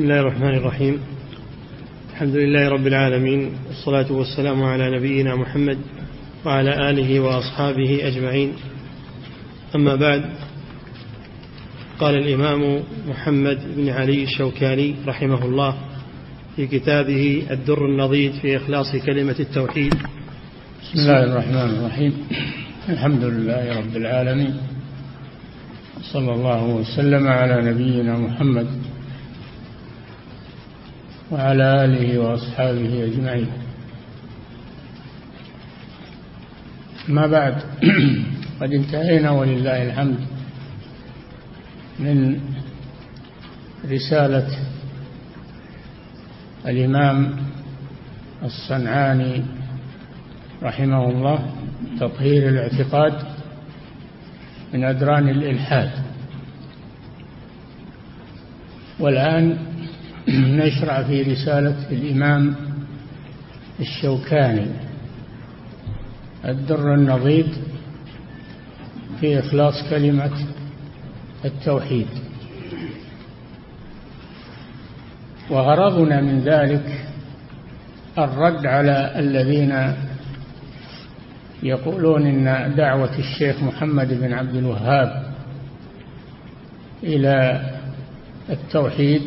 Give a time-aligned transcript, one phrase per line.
[0.00, 1.00] بسم الله الرحمن الرحيم.
[2.12, 5.78] الحمد لله رب العالمين والصلاة والسلام على نبينا محمد
[6.44, 8.52] وعلى آله وأصحابه أجمعين.
[9.74, 10.24] أما بعد
[11.98, 15.74] قال الإمام محمد بن علي الشوكاني رحمه الله
[16.56, 19.94] في كتابه الدر النضيد في إخلاص كلمة التوحيد.
[20.82, 22.12] بسم الله الرحمن الرحيم.
[22.88, 24.54] الحمد لله رب العالمين.
[26.12, 28.79] صلى الله وسلم على نبينا محمد
[31.30, 33.50] وعلى آله وأصحابه أجمعين.
[37.08, 37.54] ما بعد
[38.60, 40.18] قد انتهينا ولله الحمد
[41.98, 42.40] من
[43.90, 44.48] رسالة
[46.66, 47.36] الإمام
[48.42, 49.42] الصنعاني
[50.62, 51.50] رحمه الله
[52.00, 53.14] تطهير الاعتقاد
[54.74, 55.90] من أدران الإلحاد.
[59.00, 59.69] والآن
[60.36, 62.54] نشرع في رسالة الإمام
[63.80, 64.66] الشوكاني
[66.44, 67.46] الدر النضيد
[69.20, 70.30] في إخلاص كلمة
[71.44, 72.06] التوحيد.
[75.50, 77.04] وغرضنا من ذلك
[78.18, 79.94] الرد على الذين
[81.62, 85.32] يقولون إن دعوة الشيخ محمد بن عبد الوهاب
[87.02, 87.62] إلى
[88.50, 89.22] التوحيد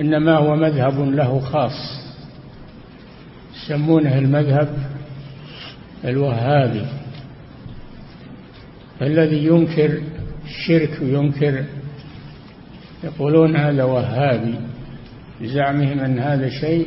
[0.00, 2.02] إنما هو مذهب له خاص.
[3.56, 4.68] يسمونه المذهب
[6.04, 6.86] الوهابي
[9.02, 10.00] الذي ينكر
[10.44, 11.64] الشرك وينكر
[13.04, 14.54] يقولون هذا وهابي
[15.40, 16.86] بزعمهم أن هذا شيء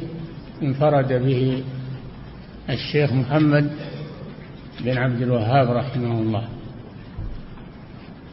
[0.64, 1.64] انفرد به
[2.70, 3.72] الشيخ محمد
[4.82, 6.48] بن عبد الوهاب رحمه الله.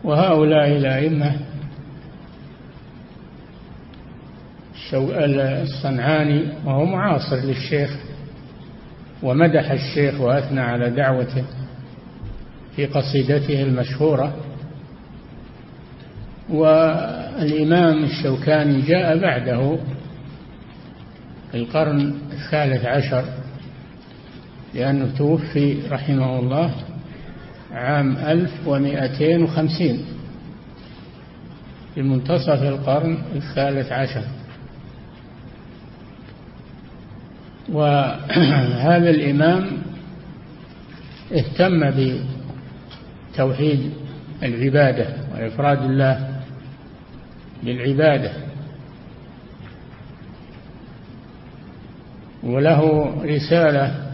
[0.05, 1.37] وهؤلاء الأئمة
[4.94, 7.90] الصنعاني وهو معاصر للشيخ.
[9.22, 11.44] ومدح الشيخ وأثنى على دعوته
[12.76, 14.34] في قصيدته المشهورة.
[16.50, 19.78] والإمام الشوكاني جاء بعده
[21.50, 23.25] في القرن الثالث عشر
[24.75, 26.75] لأنه توفي رحمه الله
[27.72, 30.04] عام ألف ومائتين وخمسين
[31.94, 34.22] في منتصف القرن الثالث عشر.
[37.69, 39.69] وهذا الإمام
[41.33, 41.91] اهتم
[43.34, 43.91] بتوحيد
[44.43, 46.41] العبادة وإفراد الله
[47.62, 48.33] بالعبادة.
[52.43, 54.12] وله رسالة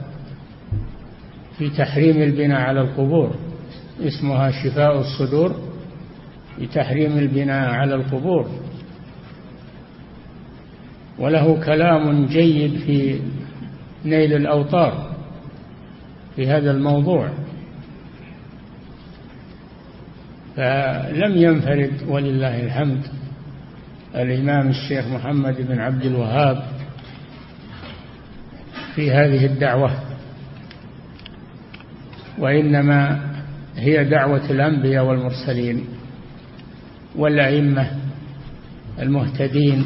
[1.58, 3.34] في تحريم البناء على القبور
[4.00, 5.56] اسمها شفاء الصدور
[6.56, 8.48] في تحريم البناء على القبور.
[11.18, 13.20] وله كلام جيد في
[14.04, 15.16] نيل الأوطار
[16.36, 17.28] في هذا الموضوع.
[20.56, 23.02] فلم ينفرد ولله الحمد
[24.14, 26.62] الإمام الشيخ محمد بن عبد الوهاب
[28.94, 29.90] في هذه الدعوة
[32.38, 33.20] وإنما
[33.76, 35.84] هي دعوة الأنبياء والمرسلين
[37.16, 37.90] والأئمة
[38.98, 39.84] المهتدين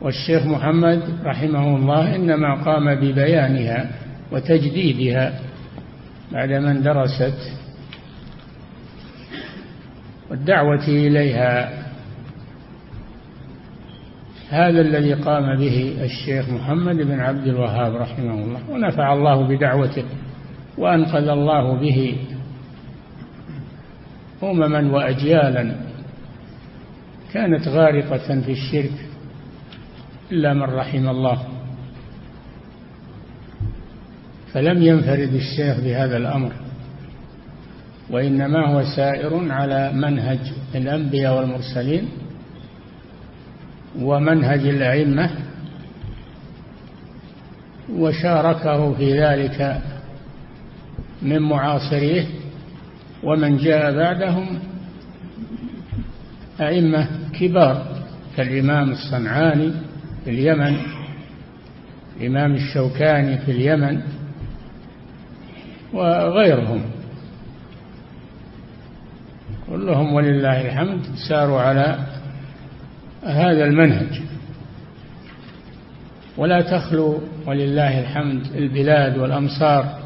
[0.00, 3.90] والشيخ محمد رحمه الله إنما قام ببيانها
[4.32, 5.40] وتجديدها
[6.32, 7.52] بعد من درست
[10.30, 11.78] والدعوة إليها.
[14.50, 20.04] هذا الذي قام به الشيخ محمد بن عبد الوهاب رحمه الله ونفع الله بدعوته
[20.78, 22.16] وأنقذ الله به
[24.42, 25.74] أمما وأجيالا.
[27.32, 29.07] كانت غارقة في الشرك
[30.32, 31.38] إلا من رحم الله.
[34.52, 36.52] فلم ينفرد الشيخ بهذا الأمر
[38.10, 40.38] وإنما هو سائر على منهج
[40.74, 42.08] الأنبياء والمرسلين
[44.00, 45.30] ومنهج الأئمة
[47.92, 49.82] وشاركه في ذلك
[51.22, 52.26] من معاصريه
[53.22, 54.58] ومن جاء بعدهم
[56.60, 57.08] أئمة
[57.40, 57.86] كبار
[58.36, 59.72] كالإمام الصنعاني
[60.28, 60.76] في اليمن
[62.20, 64.00] الإمام الشوكاني في اليمن
[65.92, 66.82] وغيرهم.
[69.70, 71.98] كلهم ولله الحمد ساروا على
[73.22, 74.20] هذا المنهج.
[76.36, 79.98] ولا تخلو ولله الحمد البلاد والأمصار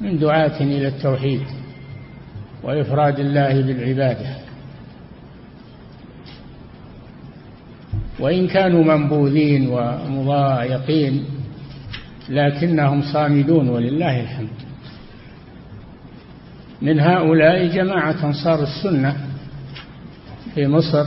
[0.00, 1.42] من دعاة إلى التوحيد
[2.62, 4.43] وإفراد الله بالعبادة.
[8.24, 11.24] وإن كانوا منبوذين ومضايقين
[12.28, 14.48] لكنهم صامدون ولله الحمد.
[16.82, 19.16] من هؤلاء جماعة أنصار السنة
[20.54, 21.06] في مصر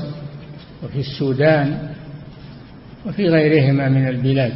[0.83, 1.89] وفي السودان
[3.05, 4.53] وفي غيرهما من البلاد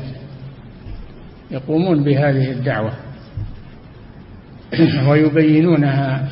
[1.51, 2.93] يقومون بهذه الدعوة
[5.07, 6.29] ويبينونها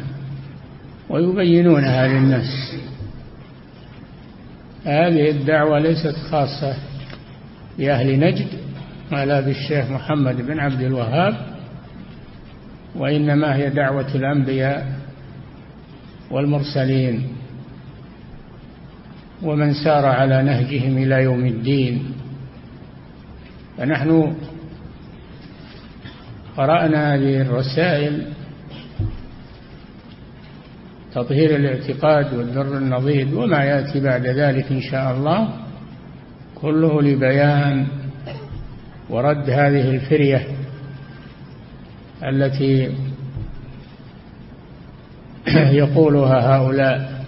[1.10, 2.76] ويبينونها للناس.
[4.86, 6.76] هذه الدعوة ليست خاصة
[7.78, 8.48] بأهل نجد
[9.12, 11.34] ولا بالشيخ محمد بن عبد الوهاب
[12.96, 14.88] وإنما هي دعوة الأنبياء
[16.32, 17.28] والمرسلين.
[19.42, 22.12] ومن سار على نهجهم إلى يوم الدين.
[23.78, 24.36] فنحن
[26.58, 28.28] قرأنا هذه الرسائل
[31.14, 35.50] تطهير الاعتقاد والذر النضيد وما يأتي بعد ذلك إن شاء الله
[36.56, 37.88] كله لبيان
[39.10, 40.48] ورد هذه الفرية
[42.24, 42.92] التي
[45.82, 47.26] يقولها هؤلاء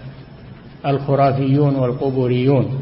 [0.86, 2.82] الخرافيون والقبوريون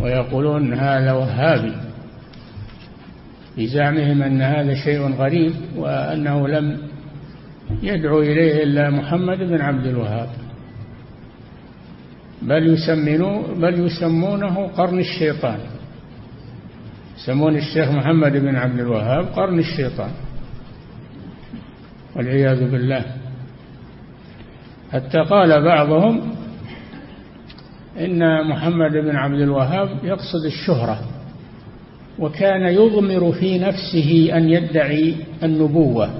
[0.00, 1.72] ويقولون هذا وهابي
[3.58, 6.91] بزعمهم أن هذا شيء غريب وأنه لم
[7.82, 10.28] يدعو إليه إلا محمد بن عبد الوهاب.
[12.42, 12.74] بل
[13.58, 15.58] بل يسمونه قرن الشيطان.
[17.18, 20.10] يسمون الشيخ محمد بن عبد الوهاب قرن الشيطان.
[22.16, 23.04] والعياذ بالله.
[24.92, 26.34] حتى قال بعضهم
[28.00, 31.00] إن محمد بن عبد الوهاب يقصد الشهرة
[32.18, 36.10] وكان يضمر في نفسه أن يدعي النبوة.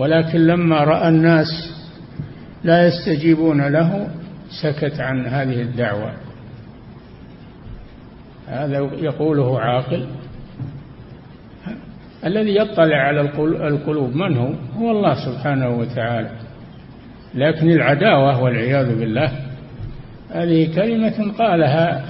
[0.00, 1.46] ولكن لما رأى الناس
[2.64, 4.08] لا يستجيبون له
[4.62, 6.12] سكت عن هذه الدعوة.
[8.48, 10.06] هذا يقوله عاقل.
[12.24, 13.20] الذي يطلع على
[13.68, 16.30] القلوب من هو؟ هو الله سبحانه وتعالى.
[17.34, 19.32] لكن العداوة والعياذ بالله
[20.30, 22.04] هذه كلمة قالها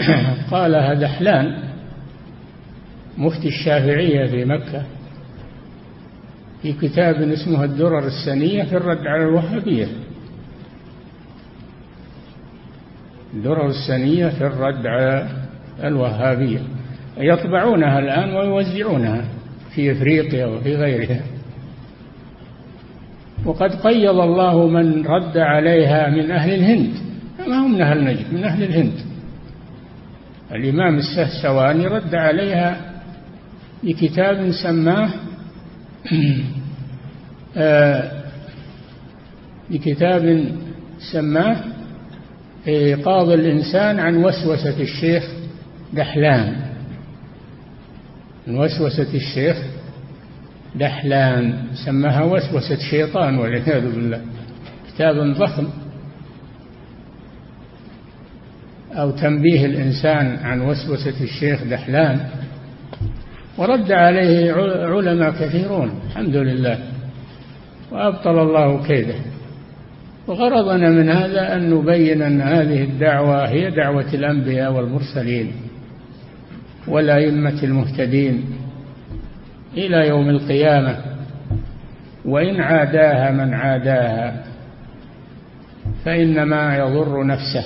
[0.52, 1.58] قالها دحلان
[3.18, 4.99] مفتي الشافعية في مكة.
[6.62, 9.86] في كتاب اسمه الدرر السنية في الرد على الوهابية.
[13.34, 15.28] الدرر السنية في الرد على
[15.84, 16.60] الوهابية.
[17.18, 19.24] يطبعونها الآن ويوزعونها
[19.74, 21.20] في إفريقيا وفي غيرها.
[23.44, 26.94] وقد قيض الله من رد عليها من أهل الهند.
[27.48, 28.94] ما هم من أهل نجد من أهل الهند.
[30.52, 32.80] الإمام السهسواني رد عليها
[33.82, 35.10] بكتاب سماه
[39.70, 40.44] بكتاب
[41.12, 41.56] سماه
[42.68, 45.24] إيقاظ الإنسان عن وسوسة الشيخ
[45.92, 46.56] دحلان.
[48.46, 49.56] من وسوسة الشيخ
[50.76, 51.64] دحلان.
[51.84, 54.20] سماها وسوسة شيطان والعياذ بالله.
[54.88, 55.66] كتاب ضخم.
[58.92, 62.28] أو تنبيه الإنسان عن وسوسة الشيخ دحلان.
[63.60, 64.52] ورد عليه
[64.86, 66.78] علماء كثيرون الحمد لله.
[67.92, 69.14] وأبطل الله كيده.
[70.26, 75.52] وغرضنا من هذا أن نبين أن هذه الدعوة هي دعوة الأنبياء والمرسلين
[76.88, 78.44] والأئمة المهتدين
[79.76, 80.96] إلى يوم القيامة.
[82.24, 84.44] وإن عاداها من عاداها
[86.04, 87.64] فإنما يضر نفسه.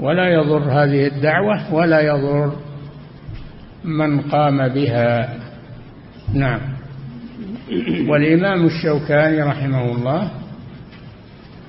[0.00, 2.52] ولا يضر هذه الدعوة ولا يضر
[3.84, 5.38] من قام بها.
[6.34, 6.60] نعم.
[8.08, 10.30] والإمام الشوكاني رحمه الله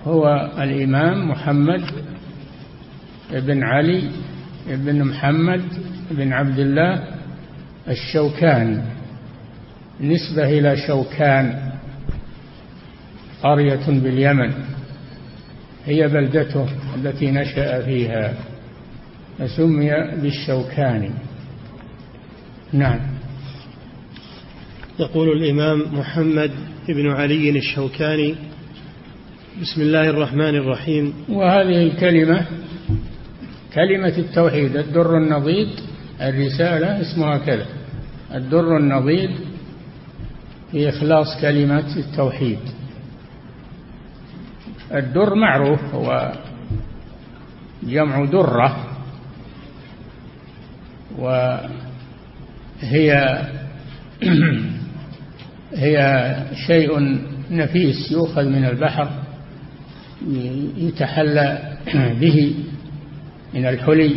[0.06, 1.82] هو الإمام محمد
[3.32, 4.10] بن علي
[4.68, 5.62] بن محمد
[6.12, 7.04] بن عبد الله
[7.88, 8.82] الشوكاني.
[10.02, 11.72] نسبة إلى شوكان
[13.44, 14.54] قرية باليمن.
[15.86, 18.34] هي بلدته التي نشأ فيها
[19.40, 19.92] فسمي
[20.22, 21.12] بالشوكاني.
[22.74, 23.00] نعم.
[25.00, 26.52] يقول الإمام محمد
[26.88, 28.36] بن علي الشوكاني
[29.62, 31.14] بسم الله الرحمن الرحيم.
[31.30, 32.46] وهذه الكلمة
[33.74, 35.68] كلمة التوحيد الدر النضيد
[36.22, 37.66] الرسالة اسمها كذا.
[38.34, 39.30] الدر النضيد
[40.72, 42.60] في إخلاص كلمة التوحيد.
[44.94, 46.32] الدر معروف هو
[47.84, 48.98] جمع درة
[51.18, 51.70] وهي
[55.76, 56.36] هي
[56.68, 57.20] شيء
[57.52, 59.10] نفيس يؤخذ من البحر
[60.78, 61.78] يتحلى
[62.22, 62.56] به
[63.54, 64.16] من الحلي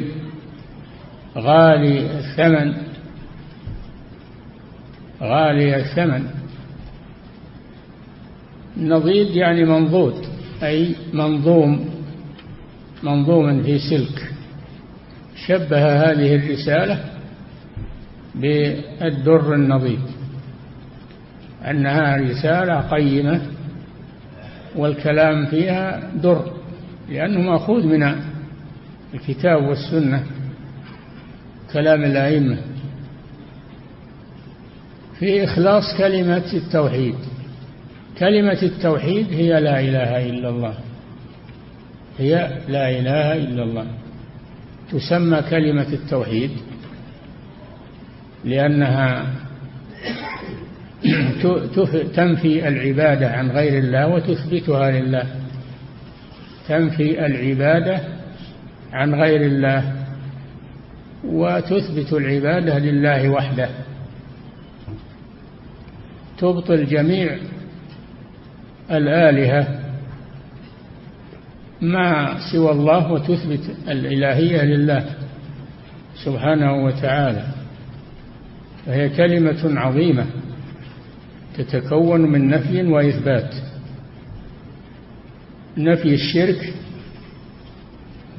[1.37, 2.75] غالي الثمن
[5.23, 6.26] غالي الثمن.
[8.76, 10.26] نضيد يعني منضود
[10.62, 11.90] أي منظوم
[13.02, 14.32] منظوم في سلك.
[15.46, 17.15] شبه هذه الرسالة
[18.37, 20.00] بالدر النضيد
[21.71, 23.40] أنها رسالة قيمة
[24.76, 26.43] والكلام فيها در
[27.09, 28.14] لأنه مأخوذ من
[29.14, 30.25] الكتاب والسنة
[31.73, 32.59] كلام الأئمة.
[35.19, 37.14] في إخلاص كلمة التوحيد.
[38.19, 40.75] كلمة التوحيد هي لا إله إلا الله.
[42.19, 43.87] هي لا إله إلا الله.
[44.93, 46.50] تسمى كلمة التوحيد.
[48.47, 49.26] لأنها
[52.15, 55.26] تنفي العبادة عن غير الله وتثبتها لله.
[56.69, 58.00] تنفي العبادة
[58.93, 59.93] عن غير الله
[61.25, 63.69] وتثبت العبادة لله وحده.
[66.38, 67.37] تبطل جميع
[68.91, 69.81] الآلهة
[71.81, 75.05] ما سوى الله وتثبت الإلهية لله
[76.25, 77.56] سبحانه وتعالى.
[78.87, 80.26] فهي كلمة عظيمة
[81.57, 83.55] تتكون من نفي وإثبات.
[85.76, 86.75] نفي الشرك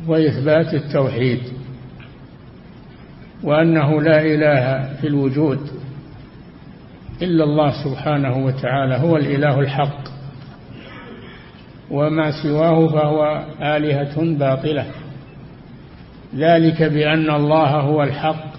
[0.08, 1.40] وإثبات التوحيد
[3.44, 5.60] وأنه لا إله في الوجود
[7.22, 10.08] إلا الله سبحانه وتعالى هو الإله الحق.
[11.92, 14.86] وما سواه فهو آلهة باطلة.
[16.36, 18.57] ذلك بأن الله هو الحق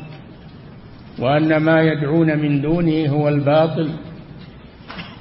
[1.18, 3.90] وأن ما يدعون من دونه هو الباطل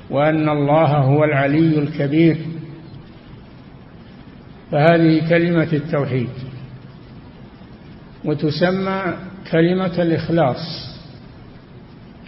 [0.09, 2.37] وأن الله هو العلي الكبير.
[4.71, 6.29] فهذه كلمة التوحيد
[8.25, 9.01] وتسمى
[9.51, 10.87] كلمة الإخلاص.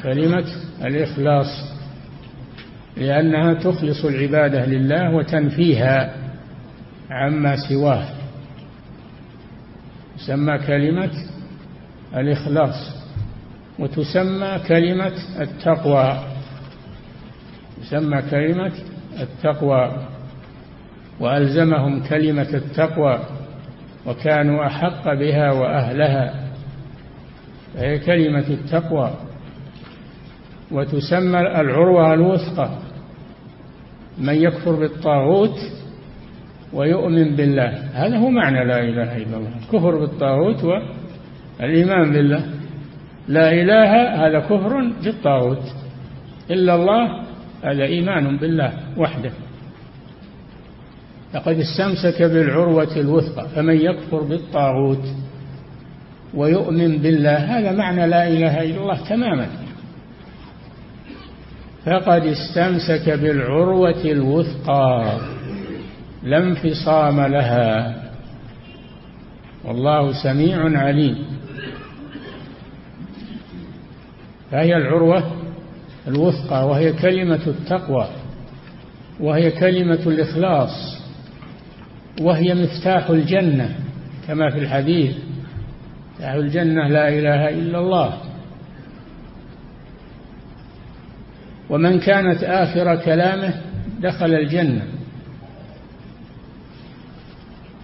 [0.03, 0.45] كلمة
[0.85, 1.69] الإخلاص
[2.97, 6.15] لأنها تخلص العبادة لله وتنفيها
[7.09, 8.05] عما سواه.
[10.17, 11.11] تسمى كلمة
[12.15, 12.98] الإخلاص.
[13.79, 16.19] وتسمى كلمة التقوى.
[17.81, 18.71] تسمى كلمة
[19.19, 20.07] التقوى.
[21.19, 23.19] وألزمهم كلمة التقوى
[24.05, 26.33] وكانوا أحق بها وأهلها.
[27.73, 29.11] فهي كلمة التقوى.
[30.71, 32.69] وتسمى العروة الوثقى.
[34.17, 35.57] من يكفر بالطاغوت
[36.73, 37.89] ويؤمن بالله.
[37.93, 39.51] هذا هو معنى لا إله إلا الله.
[39.73, 42.58] كفر بالطاغوت والإيمان بالله.
[43.29, 43.91] لا إله
[44.25, 45.63] هذا كفر بالطاغوت.
[46.51, 47.23] إلا الله
[47.63, 49.31] هذا إيمان بالله وحده.
[51.33, 55.05] لقد استمسك بالعروة الوثقى فمن يكفر بالطاغوت
[56.33, 59.47] ويؤمن بالله هذا معنى لا إله إلا الله تماما.
[61.85, 65.17] فقد استمسك بالعروة الوثقى
[66.23, 67.95] لا انفصام لها.
[69.65, 71.38] والله سميع عليم.
[74.51, 75.31] فهي العروة
[76.07, 78.07] الوثقى وهي كلمة التقوى
[79.19, 80.99] وهي كلمة الإخلاص
[82.21, 83.75] وهي مفتاح الجنة
[84.27, 85.15] كما في الحديث
[86.13, 88.17] مفتاح الجنة لا إله إلا الله.
[91.69, 93.53] ومن كانت آخر كلامه
[94.01, 94.83] دخل الجنة.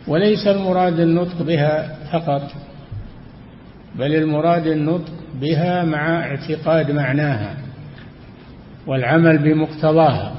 [0.07, 2.51] وليس المراد النطق بها فقط
[3.95, 7.57] بل المراد النطق بها مع اعتقاد معناها
[8.87, 10.35] والعمل بمقتضاها.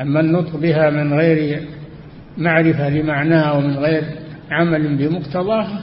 [0.00, 1.68] أما النطق بها من غير
[2.38, 4.04] معرفة لمعناها ومن غير
[4.50, 5.82] عمل بمقتضاها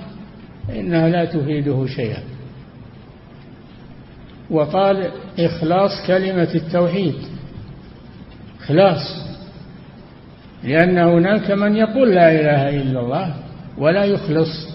[0.68, 2.24] فإنها لا تفيده شيئا.
[4.50, 7.16] وقال إخلاص كلمة التوحيد.
[8.62, 9.24] إخلاص.
[10.64, 13.36] لأن هناك من يقول لا إله إلا الله
[13.78, 14.73] ولا يخلص.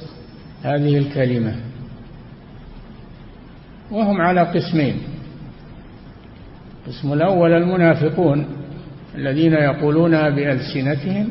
[0.63, 1.57] هذه الكلمة.
[3.91, 4.97] وهم على قسمين.
[6.87, 8.47] القسم الأول المنافقون
[9.15, 11.29] الذين يقولونها بألسنتهم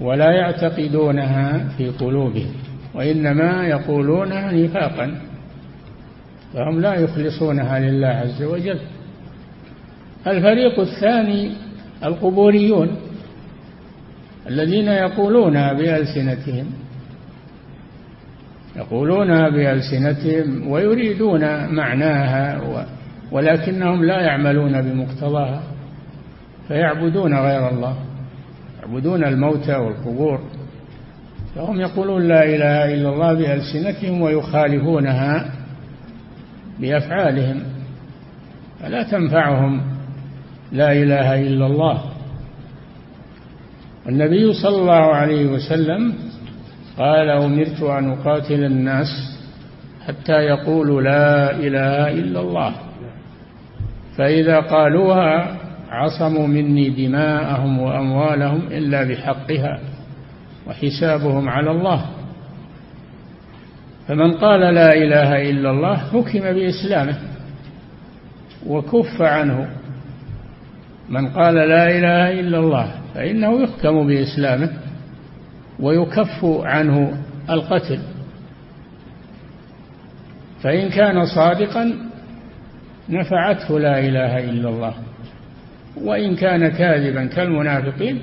[0.00, 2.52] ولا يعتقدونها في قلوبهم
[2.94, 5.20] وإنما يقولونها نفاقا.
[6.54, 8.78] فهم لا يخلصونها لله عز وجل.
[10.26, 11.52] الفريق الثاني
[12.04, 12.96] القبوريون
[14.48, 16.66] الذين يقولونها بألسنتهم
[18.78, 22.60] يقولونها بألسنتهم ويريدون معناها
[23.32, 25.62] ولكنهم لا يعملون بمقتضاها
[26.68, 27.96] فيعبدون غير الله
[28.82, 30.40] يعبدون الموتى والقبور.
[31.54, 35.50] فهم يقولون لا إله إلا الله بألسنتهم ويخالفونها
[36.80, 37.62] بأفعالهم
[38.80, 39.80] فلا تنفعهم
[40.72, 42.02] لا إله إلا الله.
[44.08, 46.14] النبي صلى الله عليه وسلم
[46.98, 49.06] قال أمرت أن أقاتل الناس
[50.06, 52.74] حتى يقولوا لا إله إلا الله.
[54.16, 55.56] فإذا قالوها
[55.90, 59.80] عصموا مني دماءهم وأموالهم إلا بحقها
[60.66, 62.04] وحسابهم على الله.
[64.08, 67.16] فمن قال لا إله إلا الله حكم بإسلامه
[68.66, 69.68] وكف عنه.
[71.08, 74.87] من قال لا إله إلا الله فإنه يحكم بإسلامه.
[75.80, 77.98] ويكف عنه القتل.
[80.62, 81.94] فإن كان صادقا
[83.08, 84.94] نفعته لا إله إلا الله.
[85.96, 88.20] وإن كان كاذبا كالمنافقين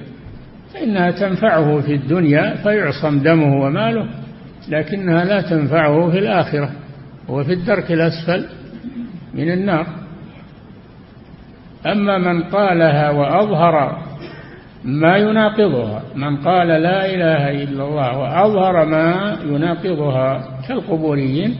[0.74, 4.06] فإنها تنفعه في الدنيا فيعصم دمه وماله
[4.70, 6.72] لكنها لا تنفعه في الآخرة
[7.30, 8.46] هو في الدرك الأسفل
[9.34, 9.88] من النار.
[11.86, 14.05] أما من قالها وأظهر
[14.86, 16.04] ما يناقضها.
[16.16, 21.56] من قال لا إله إلا الله وأظهر ما يناقضها كالقبوريين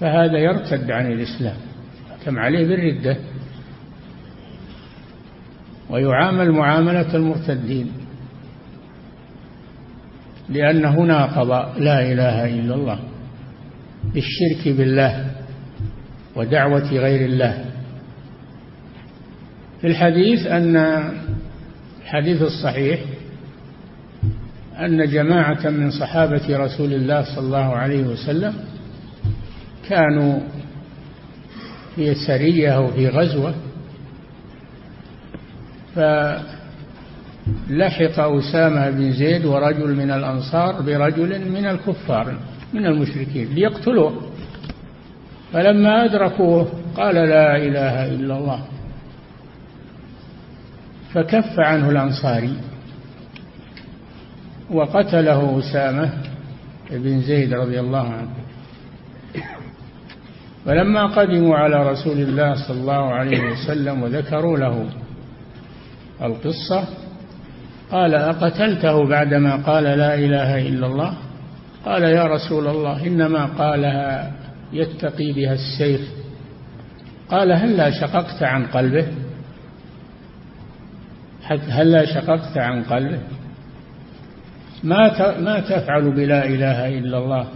[0.00, 1.56] فهذا يرتد عن الإسلام
[2.24, 3.16] كم عليه بالردة.
[5.90, 7.92] ويعامل معاملة المرتدين
[10.48, 12.98] لأنه ناقض لا إله إلا الله
[14.14, 15.30] بالشرك بالله
[16.36, 17.64] ودعوة غير الله.
[19.80, 20.76] في الحديث أن
[22.08, 23.00] الحديث الصحيح
[24.80, 28.54] أن جماعة من صحابة رسول الله صلى الله عليه وسلم
[29.88, 30.40] كانوا
[31.96, 33.54] في سرية أو في غزوة
[35.94, 36.44] فلحق
[38.18, 42.34] أسامة بن زيد ورجل من الأنصار برجل من الكفار
[42.74, 44.22] من المشركين ليقتلوه
[45.52, 48.64] فلما أدركوه قال لا إله إلا الله.
[51.14, 52.56] فكف عنه الأنصاري
[54.70, 56.10] وقتله أسامة
[56.90, 58.30] بن زيد رضي الله عنه.
[60.66, 64.86] فلما قدموا على رسول الله صلى الله عليه وسلم وذكروا له
[66.22, 66.84] القصة
[67.90, 71.14] قال أقتلته بعدما قال لا إله إلا الله؟
[71.84, 74.32] قال يا رسول الله إنما قالها
[74.72, 76.08] يتقي بها السيف.
[77.30, 79.06] قال هلا شققت عن قلبه؟
[81.52, 83.18] هلا شققت عن قلبه
[84.84, 87.46] ما ما تفعل بلا إله إلا الله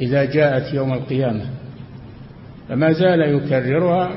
[0.00, 1.44] إذا جاءت يوم القيامة.
[2.68, 4.10] فما زال يكررها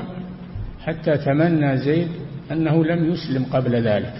[0.85, 2.07] حتى تمنى زيد
[2.51, 4.13] أنه لم يسلم قبل ذلك.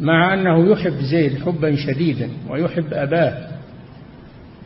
[0.00, 3.48] مع أنه يحب زيد حبا شديدا ويحب أباه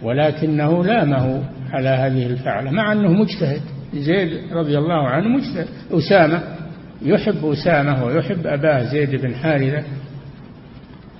[0.03, 3.61] ولكنه لامه على هذه الفعلة مع أنه مجتهد.
[3.95, 5.69] زيد رضي الله عنه مجتهد.
[5.93, 6.58] أسامة
[7.03, 9.85] يحب أسامة ويحب أباه زيد بن حارثة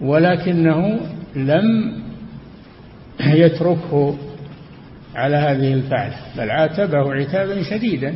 [0.01, 1.01] ولكنه
[1.37, 1.93] لم
[3.21, 4.17] يتركه
[5.15, 8.15] على هذه الفعلة بل عاتبه عتابا شديدا.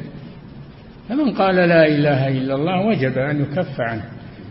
[1.09, 4.05] فمن قال لا إله إلا الله وجب أن يكف عنه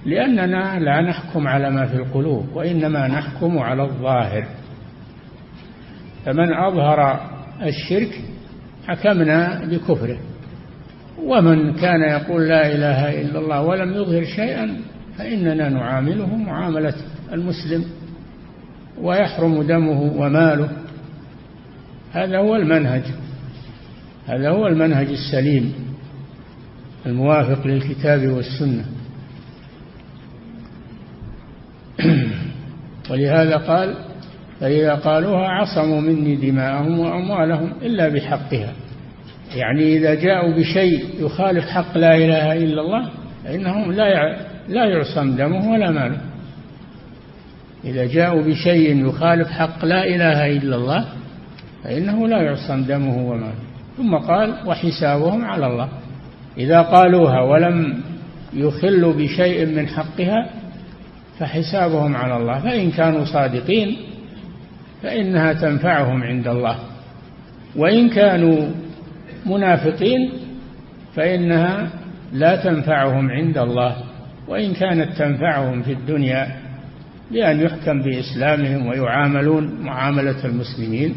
[0.05, 4.45] لأننا لا نحكم على ما في القلوب وإنما نحكم على الظاهر.
[6.25, 7.19] فمن أظهر
[7.61, 8.21] الشرك
[8.87, 10.17] حكمنا بكفره.
[11.19, 14.77] ومن كان يقول لا إله إلا الله ولم يظهر شيئا
[15.17, 16.93] فإننا نعامله معاملة
[17.33, 17.85] المسلم
[19.01, 20.69] ويحرم دمه وماله.
[22.11, 23.03] هذا هو المنهج
[24.27, 25.73] هذا هو المنهج السليم
[27.05, 28.85] الموافق للكتاب والسنة.
[33.09, 33.95] ولهذا قال
[34.59, 38.73] فإذا قالوها عصموا مني دماءهم وأموالهم إلا بحقها.
[39.55, 43.09] يعني إذا جاءوا بشيء يخالف حق لا إله إلا الله
[43.43, 44.37] فإنهم لا
[44.67, 46.17] لا يعصم دمه ولا ماله.
[47.85, 51.05] إذا جاءوا بشيء يخالف حق لا إله إلا الله
[51.83, 53.53] فإنه لا يعصم دمه وماله.
[53.97, 55.89] ثم قال وحسابهم على الله.
[56.57, 57.97] إذا قالوها ولم
[58.53, 60.49] يخلوا بشيء من حقها
[61.39, 62.59] فحسابهم على الله.
[62.59, 63.97] فإن كانوا صادقين
[65.03, 66.75] فإنها تنفعهم عند الله.
[67.75, 68.67] وإن كانوا
[69.45, 70.31] منافقين
[71.15, 71.89] فإنها
[72.33, 73.95] لا تنفعهم عند الله
[74.47, 76.47] وإن كانت تنفعهم في الدنيا
[77.31, 81.15] بأن يحكم بإسلامهم ويعاملون معاملة المسلمين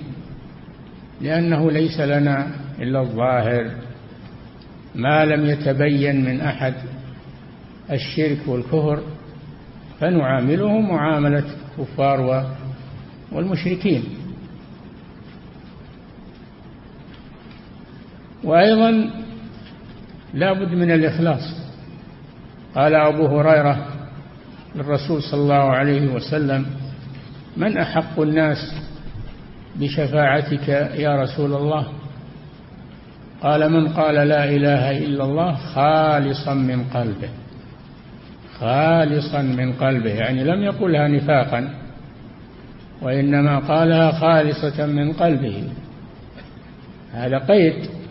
[1.20, 2.46] لأنه ليس لنا
[2.80, 3.70] إلا الظاهر
[4.94, 6.74] ما لم يتبين من أحد
[7.92, 9.02] الشرك والكفر
[10.00, 11.44] فنعامله معاملة
[11.78, 12.46] الكفار
[13.32, 14.04] والمشركين.
[18.44, 19.10] وأيضا
[20.34, 21.64] لا بد من الإخلاص.
[22.74, 23.86] قال أبو هريرة
[24.74, 26.66] للرسول صلى الله عليه وسلم
[27.56, 28.74] من أحق الناس
[29.76, 31.86] بشفاعتك يا رسول الله؟
[33.42, 37.28] قال من قال لا إله إلا الله خالصا من قلبه.
[38.60, 41.74] خالصا من قلبه يعني لم يقلها نفاقا
[43.02, 45.68] وإنما قالها خالصة من قلبه.
[47.12, 48.03] هذا قيد.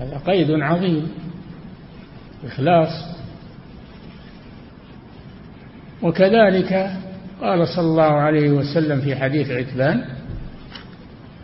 [0.00, 1.08] هذا قيد عظيم
[2.44, 3.14] إخلاص.
[6.02, 6.90] وكذلك
[7.40, 10.04] قال صلى الله عليه وسلم في حديث عتبان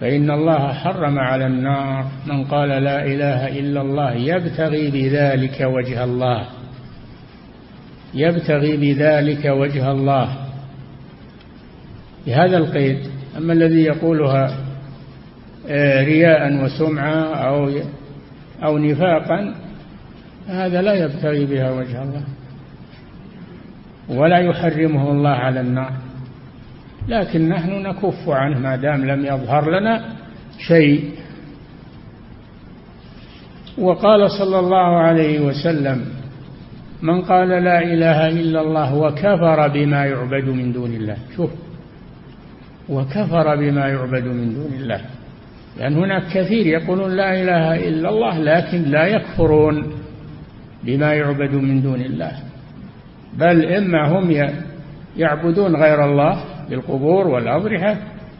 [0.00, 6.46] فإن الله حرم على النار من قال لا إله إلا الله يبتغي بذلك وجه الله.
[8.14, 10.36] يبتغي بذلك وجه الله.
[12.26, 12.98] بهذا القيد
[13.36, 14.56] أما الذي يقولها
[15.68, 17.70] آه، رياء وسمعة أو
[18.64, 19.54] أو نفاقا
[20.46, 22.22] هذا لا يبتغي بها وجه الله.
[24.08, 25.92] ولا يحرمه الله على النار.
[27.08, 30.04] لكن نحن نكف عنه ما دام لم يظهر لنا
[30.58, 31.10] شيء.
[33.78, 36.04] وقال صلى الله عليه وسلم
[37.02, 41.16] من قال لا إله إلا الله وكفر بما يعبد من دون الله.
[41.36, 41.50] شوف
[42.88, 45.00] وكفر بما يعبد من دون الله.
[45.76, 49.92] لأن هناك كثير يقولون لا إله إلا الله لكن لا يكفرون
[50.84, 52.32] بما يعبد من دون الله.
[53.38, 54.50] بل إما هم
[55.16, 57.96] يعبدون غير الله بالقبور والأضرحة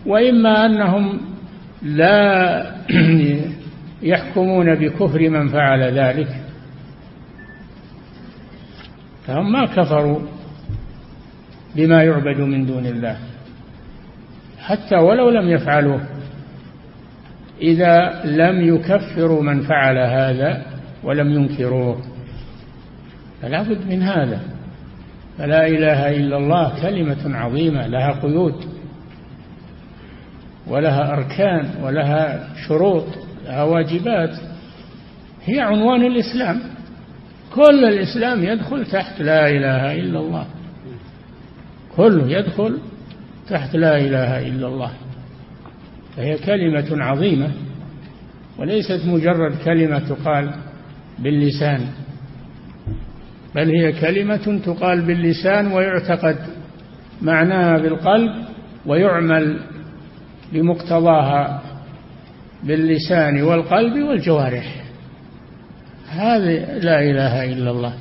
[0.07, 1.21] وإما أنهم
[1.83, 2.77] لا
[4.03, 6.29] يحكمون بكفر من فعل ذلك.
[9.27, 10.21] فهم ما كفروا
[11.77, 13.16] بما يعبد من دون الله.
[14.61, 16.19] حتى ولو لم يفعلوه.
[17.62, 20.62] إذا لم يكفروا من فعل هذا
[21.05, 22.01] ولم ينكروه
[23.42, 24.40] فلا بد من هذا.
[25.38, 28.64] فلا إله إلا الله كلمة عظيمة لها قيود
[30.66, 33.07] ولها أركان ولها شروط
[33.46, 34.37] لها واجبات.
[35.44, 36.61] هي عنوان الإسلام.
[37.55, 40.46] كل الإسلام يدخل تحت لا إله إلا الله.
[41.96, 42.79] كله يدخل
[43.49, 44.90] تحت لا إله إلا الله.
[46.20, 47.50] فهي كلمة عظيمة
[48.59, 50.54] وليست مجرد كلمة تقال
[51.18, 51.87] باللسان
[53.54, 56.37] بل هي كلمة تقال باللسان ويعتقد
[57.22, 58.33] معناها بالقلب
[58.87, 59.61] ويعمل
[60.52, 61.62] بمقتضاها
[62.64, 64.85] باللسان والقلب والجوارح.
[66.09, 67.94] هذه لا إله إلا الله.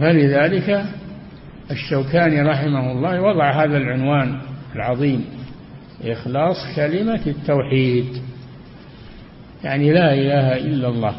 [0.00, 0.84] فلذلك
[1.70, 5.24] الشوكاني رحمه الله وضع هذا العنوان العظيم.
[6.04, 8.06] إخلاص كلمة التوحيد.
[9.64, 11.14] يعني لا إله إلا الله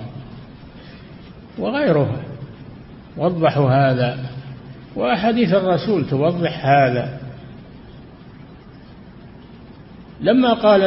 [1.60, 2.22] وغيره
[3.18, 4.20] وضحوا هذا.
[4.96, 7.20] وأحاديث الرسول توضح هذا.
[10.22, 10.82] لما قال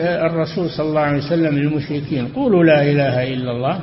[0.00, 3.80] الرسول صلى الله عليه وسلم للمشركين قولوا لا إله إلا الله.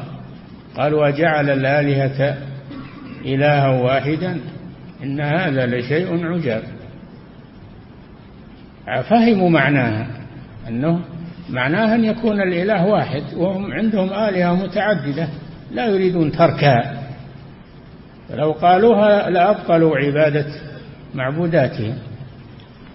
[0.77, 2.37] قالوا أجعل الآلهة
[3.25, 4.39] إلها واحدا.
[5.03, 6.63] إن هذا لشيء عجاب.
[8.85, 10.07] فهموا معناها.
[10.67, 10.99] أنه
[11.49, 15.27] معناها أن يكون الإله واحد وهم عندهم آلهة متعددة
[15.71, 17.03] لا يريدون تركها.
[18.29, 20.45] فلو قالوها لأبطلوا عبادة
[21.15, 21.95] معبوداتهم.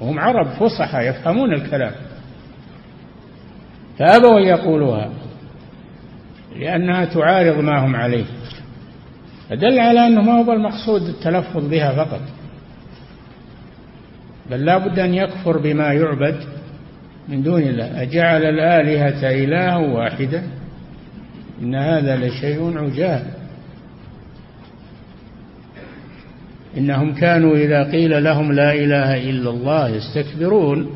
[0.01, 1.93] وهم عرب فصحى يفهمون الكلام.
[3.99, 5.11] فأبوا أن يقولوها
[6.57, 8.25] لأنها تعارض ما هم عليه.
[9.51, 12.21] فدل على أنه ما هو المقصود التلفظ بها فقط.
[14.51, 16.37] بل لا بد أن يكفر بما يعبد
[17.29, 18.03] من دون الله.
[18.03, 20.43] أجعل الآلهة إلها واحدا
[21.63, 23.23] إن هذا لشيء عجاب.
[26.79, 30.91] إنهم كانوا إذا قيل لهم لا إله إلا الله يستكبرون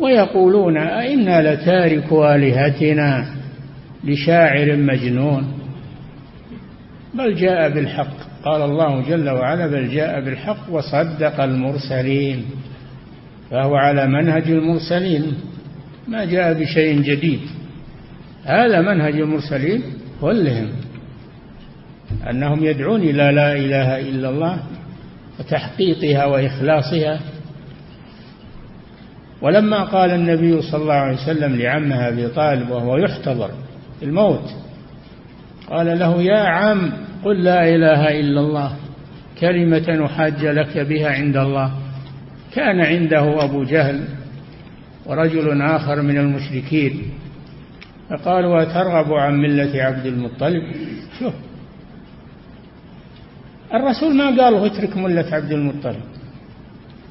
[0.00, 3.26] ويقولون أئنا لتارك آلهتنا
[4.04, 5.52] لشاعر مجنون؟
[7.14, 8.29] بل جاء بالحق.
[8.44, 12.44] قال الله جل وعلا بل جاء بالحق وصدق المرسلين
[13.50, 15.34] فهو على منهج المرسلين
[16.08, 17.40] ما جاء بشيء جديد.
[18.44, 19.82] هذا منهج المرسلين
[20.20, 20.68] كلهم
[22.30, 24.58] أنهم يدعون إلى لا إله إلا الله
[25.38, 27.20] وتحقيقها وإخلاصها.
[29.42, 33.50] ولما قال النبي صلى الله عليه وسلم لعمه أبي طالب وهو يحتضر
[34.02, 34.50] الموت
[35.70, 36.92] قال له يا عم
[37.24, 38.76] قل لا إله إلا الله.
[39.40, 41.72] كلمة أحاج لك بها عند الله.
[42.54, 44.04] كان عنده أبو جهل
[45.06, 47.02] ورجل آخر من المشركين.
[48.10, 50.62] فقالوا أترغب عن ملة عبد المطلب؟
[51.18, 51.34] شوف
[53.74, 56.02] الرسول ما قال اترك ملة عبد المطلب.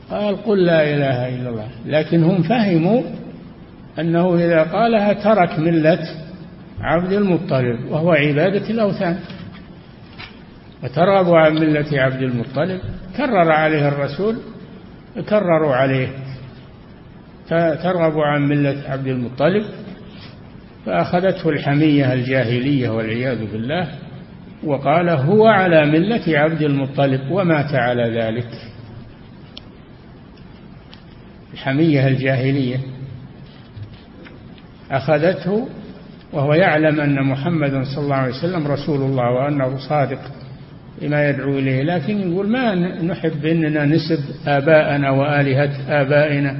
[0.09, 1.67] قال قل لا إله إلا الله.
[1.85, 3.01] لكن هم فهموا
[3.99, 5.99] أنه إذا قالها ترك ملة
[6.81, 9.19] عبد المطلب وهو عبادة الأوثان.
[10.83, 12.81] وترغبوا عن ملة عبد المطلب
[13.17, 14.37] كرر عليه الرسول
[15.29, 16.09] كرروا عليه
[17.83, 19.65] ترغب عن ملة عبد المطلب
[20.85, 23.87] فأخذته الحمية الجاهلية والعياذ بالله
[24.63, 28.47] وقال هو على ملة عبد المطلب ومات على ذلك.
[31.53, 32.79] الحمية الجاهلية
[34.91, 35.69] أخذته
[36.33, 40.19] وهو يعلم أن محمدا صلى الله عليه وسلم رسول الله وأنه صادق.
[41.01, 41.83] بما يدعو إليه.
[41.83, 46.57] لكن يقول ما نحب أننا نسب آباءنا وآلهة آبائنا.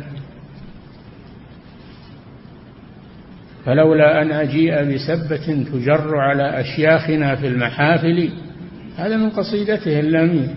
[3.65, 8.29] فلولا أن أجيء بسبة تجر على أشياخنا في المحافل
[8.97, 10.55] هذا من قصيدته اللامية.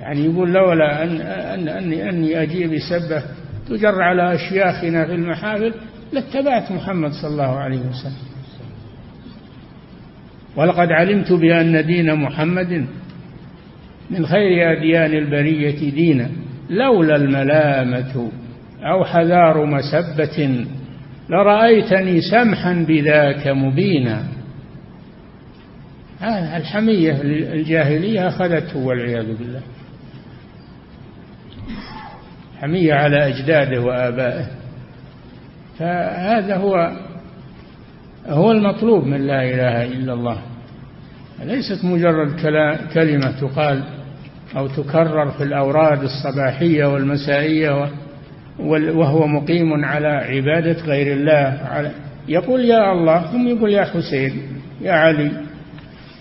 [0.00, 3.22] يعني يقول لولا أن أن أني أني أجيء بسبة
[3.68, 5.74] تجر على أشياخنا في المحافل
[6.12, 8.35] لاتبعت محمد صلى الله عليه وسلم.
[10.56, 12.86] ولقد علمت بأن دين محمد
[14.10, 16.30] من خير أديان البرية دينا
[16.70, 18.30] لولا الملامة
[18.82, 20.66] أو حذار مسبة
[21.28, 24.22] لرأيتني سمحا بذاك مبينا.
[26.56, 27.20] الحمية
[27.52, 29.60] الجاهلية أخذته والعياذ بالله.
[32.60, 34.46] حمية على أجداده وآبائه.
[35.78, 36.96] فهذا هو
[38.28, 40.38] هو المطلوب من لا إله إلا الله.
[41.44, 42.40] ليست مجرد
[42.94, 43.84] كلمة تقال
[44.56, 47.88] أو تكرر في الأوراد الصباحية والمسائية
[48.58, 51.92] وهو مقيم على عبادة غير الله.
[52.28, 54.42] يقول يا الله ثم يقول يا حسين
[54.80, 55.30] يا علي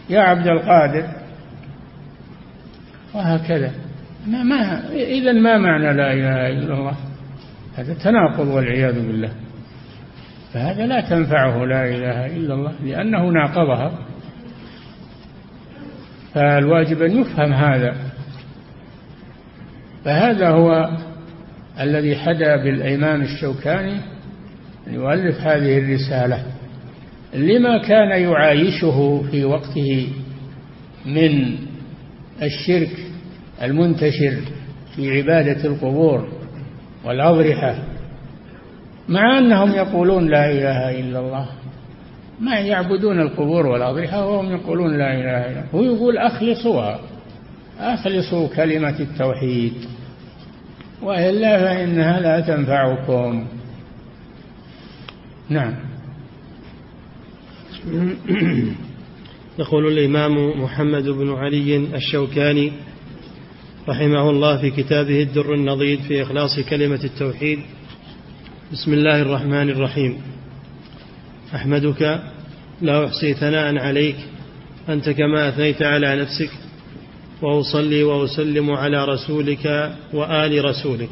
[0.09, 1.05] يا عبد القادر.
[3.13, 3.71] وهكذا.
[4.27, 6.95] ما ما إذا ما معنى لا إله إلا الله؟
[7.75, 9.31] هذا تناقض والعياذ بالله.
[10.55, 13.91] فهذا لا تنفعه لا إله إلا الله لأنه ناقضها.
[16.33, 17.95] فالواجب أن يفهم هذا.
[20.05, 20.89] فهذا هو
[21.79, 23.97] الذي حدا بالإمام الشوكاني
[24.87, 26.43] أن يؤلف هذه الرسالة.
[27.33, 30.07] لما كان يعايشه في وقته
[31.05, 31.57] من
[32.41, 32.97] الشرك
[33.63, 34.35] المنتشر
[34.95, 36.27] في عبادة القبور
[37.05, 37.94] والأضرحة
[39.09, 41.47] مع أنهم يقولون لا إله إلا الله.
[42.39, 45.65] ما يعبدون القبور والأضرحة وهم يقولون لا إله إلا الله.
[45.75, 46.99] هو يقول أخلصوها.
[47.79, 49.73] أخلصوا كلمة التوحيد.
[51.01, 53.45] وإلا فإنها لا تنفعكم.
[55.49, 55.73] نعم.
[59.59, 62.71] يقول الإمام محمد بن علي الشوكاني
[63.89, 67.59] رحمه الله في كتابه الدر النضيد في إخلاص كلمة التوحيد.
[68.75, 70.21] بسم الله الرحمن الرحيم.
[71.55, 72.19] أحمدك
[72.81, 74.15] لا أحصي ثناء عليك
[74.89, 76.49] أنت كما أثنيت على نفسك
[77.41, 81.09] وأصلي وأسلم على رسولك وآل رسولك.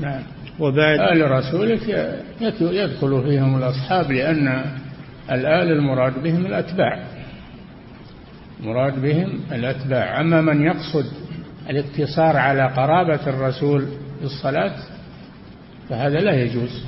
[0.00, 0.22] نعم.
[0.58, 0.98] وبعد.
[1.00, 2.14] آل رسولك
[2.60, 4.64] يدخل فيهم الأصحاب لأن
[5.30, 7.04] الآل المراد بهم الأتباع.
[8.60, 10.20] مراد بهم الأتباع.
[10.20, 11.06] أما من يقصد
[11.70, 13.86] الاقتصار على قرابة الرسول
[14.22, 14.95] بالصلاة
[15.88, 16.84] فهذا لا يجوز.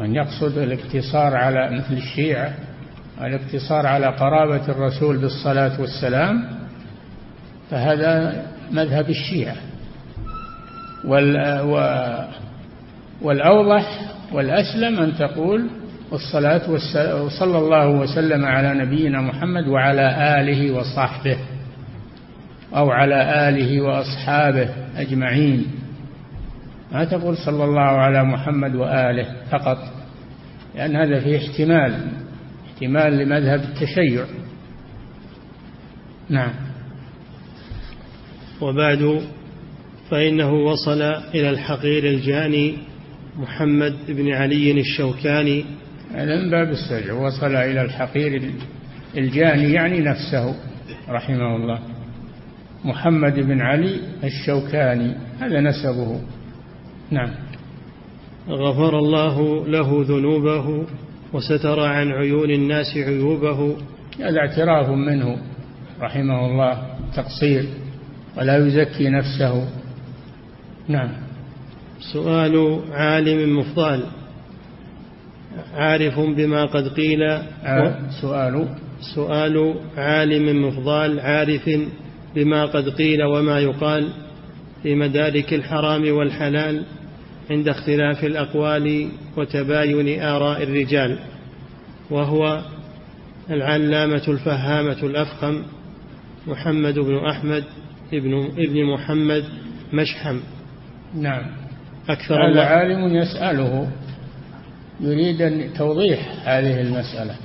[0.00, 2.54] من يقصد الاقتصار على مثل الشيعة
[3.20, 6.44] الاقتصار على قرابة الرسول بالصلاة والسلام
[7.70, 9.56] فهذا مذهب الشيعة.
[13.22, 14.00] والأوضح
[14.32, 15.70] والأسلم أن تقول
[16.10, 16.60] والسلام
[17.24, 21.36] وصلى الله وسلم على نبينا محمد وعلى آله وصحبه
[22.76, 25.66] أو على آله وأصحابه أجمعين.
[26.92, 29.78] ما تقول صلى الله على محمد وآله فقط
[30.74, 32.08] لأن هذا فيه احتمال
[32.66, 34.24] احتمال لمذهب التشيع.
[36.28, 36.52] نعم.
[38.60, 39.22] وبعد
[40.10, 41.02] فإنه وصل
[41.34, 42.78] إلى الحقير الجاني
[43.36, 45.64] محمد بن علي الشوكاني.
[46.14, 47.12] هذا من باب السجع.
[47.12, 48.52] وصل إلى الحقير
[49.16, 50.54] الجاني يعني نفسه
[51.08, 51.78] رحمه الله.
[52.84, 56.20] محمد بن علي الشوكاني هذا نسبه.
[57.12, 57.30] نعم.
[58.48, 60.86] غفر الله له ذنوبه
[61.32, 63.76] وستر عن عيون الناس عيوبه.
[64.20, 65.38] هذا اعتراف منه
[66.00, 66.82] رحمه الله
[67.16, 67.64] تقصير
[68.36, 69.68] ولا يزكي نفسه.
[70.88, 71.10] نعم.
[72.12, 74.02] سؤال عالم مفضال
[75.74, 77.22] عارف بما قد قيل.
[77.22, 78.68] آه سؤال.
[79.14, 81.70] سؤال عالم مفضال عارف
[82.34, 84.08] بما قد قيل وما يقال
[84.82, 86.84] في مدارك الحرام والحلال.
[87.50, 91.18] عند اختلاف الأقوال وتباين آراء الرجال
[92.10, 92.62] وهو
[93.50, 95.62] العلامة الفهامة الأفخم
[96.46, 97.64] محمد بن أحمد
[98.12, 99.44] ابن, ابن محمد
[99.92, 100.40] مشحم.
[101.14, 101.42] نعم.
[102.08, 103.88] أكثر هذا عالم يسأله.
[105.00, 107.36] يريد أن توضيح هذه المسألة.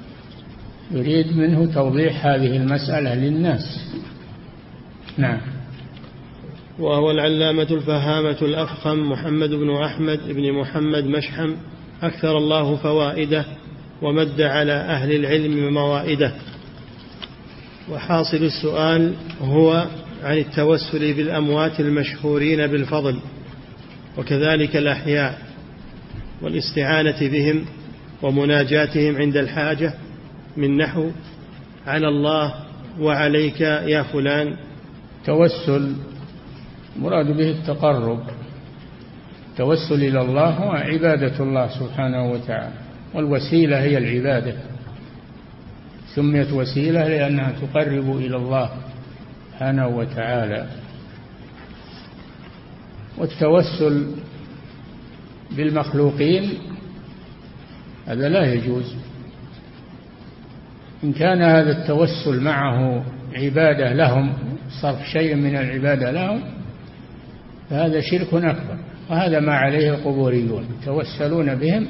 [0.91, 3.93] يريد منه توضيح هذه المسألة للناس.
[5.17, 5.57] نعم.
[6.80, 11.54] وهو العلامة الفهامة الأفخم محمد بن أحمد بن محمد مشحم
[12.04, 13.46] أكثر الله فوائده
[14.02, 16.34] ومد على أهل العلم موائده
[17.92, 19.86] وحاصل السؤال هو
[20.24, 23.20] عن التوسل بالأموات المشهورين بالفضل
[24.18, 25.42] وكذلك الأحياء
[26.42, 27.66] والاستعانة بهم
[28.22, 29.94] ومناجاتهم عند الحاجة
[30.58, 31.10] من نحو
[31.88, 32.54] على الله
[33.00, 34.56] وعليك يا فلان
[35.26, 35.94] توسل
[37.01, 38.19] مراد به التقرب
[39.57, 42.73] توسل إلى الله هو عبادة الله سبحانه وتعالى
[43.13, 44.55] والوسيلة هي العبادة.
[46.15, 48.69] سميت وسيلة لأنها تقرب إلى الله
[49.51, 50.65] سبحانه وتعالى.
[53.17, 54.15] والتوسل
[55.51, 56.49] بالمخلوقين
[58.07, 58.95] هذا لا يجوز.
[61.03, 64.33] إن كان هذا التوسل معه عبادة لهم
[64.81, 66.57] صرف شيء من العبادة لهم
[67.69, 68.77] فهذا شرك أكبر.
[69.10, 70.65] وهذا ما عليه القبوريون.
[70.82, 71.88] يتوسلون بهم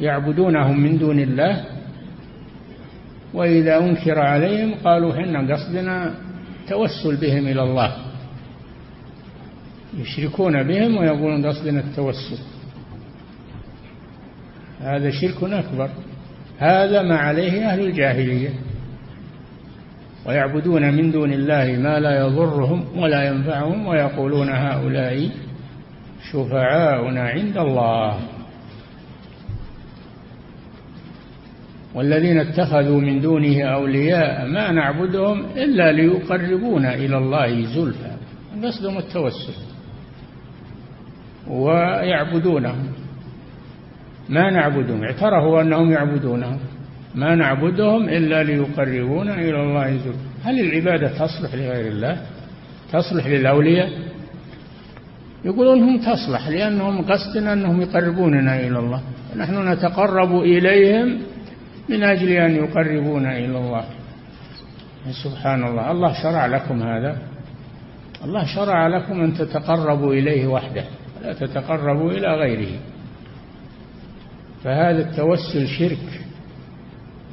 [0.00, 1.64] يعبدونهم من دون الله
[3.34, 6.14] وإذا أنكر عليهم قالوا حنا قصدنا
[6.68, 7.96] توسل بهم إلى الله.
[9.98, 12.38] يشركون بهم ويقولون قصدنا التوسل.
[14.80, 15.90] هذا شرك أكبر.
[16.58, 18.50] هذا ما عليه أهل الجاهلية.
[20.26, 25.30] ويعبدون من دون الله ما لا يضرهم ولا ينفعهم ويقولون هؤلاء
[26.32, 28.18] شفعاؤنا عند الله.
[31.94, 38.10] والذين اتخذوا من دونه أولياء ما نعبدهم إلا ليقربونا إلى الله زلفى
[38.62, 39.52] قصدهم التوسل.
[41.48, 42.86] ويعبدونهم.
[44.28, 46.58] ما نعبدهم اعترفوا أنهم يعبدونهم.
[47.14, 50.18] ما نعبدهم إلا ليقربونا إلى الله زلفى.
[50.44, 52.16] هل العبادة تصلح لغير الله؟
[52.92, 53.90] تصلح للأولياء؟
[55.44, 59.02] يقولون هم تصلح لأنهم قصدنا أنهم يقربوننا إلى الله.
[59.36, 61.18] نحن نتقرب إليهم
[61.88, 63.84] من أجل أن يقربونا إلى الله.
[65.24, 65.90] سبحان الله.
[65.90, 67.18] الله شرع لكم هذا.
[68.24, 70.84] الله شرع لكم أن تتقربوا إليه وحده
[71.20, 72.78] ولا تتقربوا إلى غيره.
[74.64, 76.23] فهذا التوسل شرك.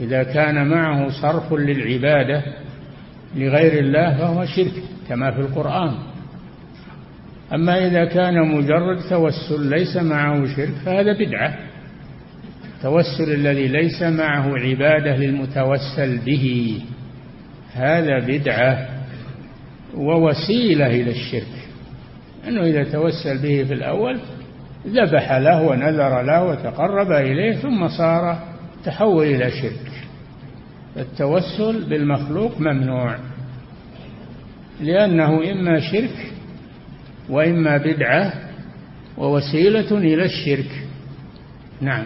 [0.02, 2.44] إذا كان معه صرف للعبادة
[3.36, 4.74] لغير الله فهو شرك
[5.10, 5.94] كما في القرآن.
[7.54, 11.56] أما إذا كان مجرد توسل ليس معه شرك فهذا بدعة.
[12.76, 16.78] التوسل الذي ليس معه عبادة للمتوسل به
[17.74, 18.88] هذا بدعة
[19.96, 21.62] ووسيلة إلى الشرك.
[22.48, 24.20] أنه إذا توسل به في الأول
[24.88, 28.51] ذبح له ونذر له وتقرب إليه ثم صار
[28.86, 29.92] تحول إلى شرك.
[30.98, 33.18] التوسل بالمخلوق ممنوع
[34.82, 36.32] لأنه إما شرك
[37.30, 38.34] وإما بدعة
[39.18, 40.88] ووسيلة إلى الشرك.
[41.82, 42.06] نعم.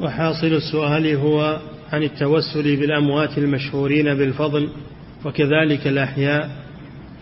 [0.00, 1.60] وحاصل السؤال هو
[1.92, 4.68] عن التوسل بالأموات المشهورين بالفضل
[5.24, 6.50] وكذلك الأحياء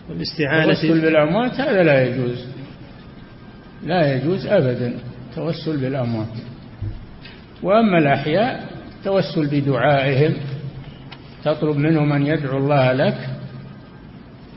[0.09, 0.71] والاستعانة.
[0.71, 2.45] التوسل بالأموات هذا لا يجوز
[3.85, 4.99] لا يجوز أبدا.
[5.29, 6.52] التوسل بالأموات.
[7.63, 10.33] وأما الأحياء التوسل بدعائهم
[11.43, 13.17] تطلب منهم أن يدعو الله لك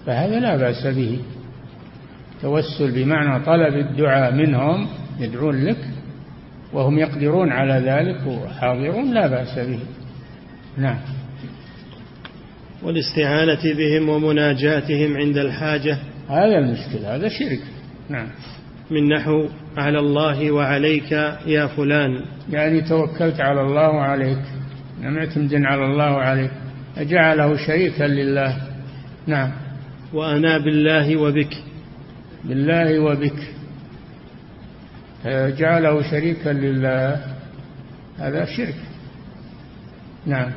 [0.07, 1.21] فهذا لا بأس به.
[2.43, 4.89] توسل بمعنى طلب الدعاء منهم
[5.21, 5.79] يدعون لك
[6.73, 9.79] وهم يقدرون على ذلك وحاضرون لا بأس به.
[10.79, 10.99] نعم.
[12.83, 15.99] والاستعانة بهم ومناجاتهم عند الحاجة.
[16.29, 17.61] هذا المشكلة هذا شرك.
[18.09, 18.29] نعم.
[18.91, 21.13] من نحو على الله وعليك
[21.47, 22.21] يا فلان.
[22.51, 24.43] يعني توكلت على الله وعليك
[25.03, 26.51] معتمد على الله وعليك
[26.97, 28.57] أجعله شريكا لله.
[29.27, 29.53] نعم.
[30.13, 31.57] وأنا بالله وبك.
[32.45, 33.41] بالله وبك.
[35.59, 37.25] جعله شريكا لله.
[38.19, 38.77] هذا شرك.
[40.27, 40.51] نعم.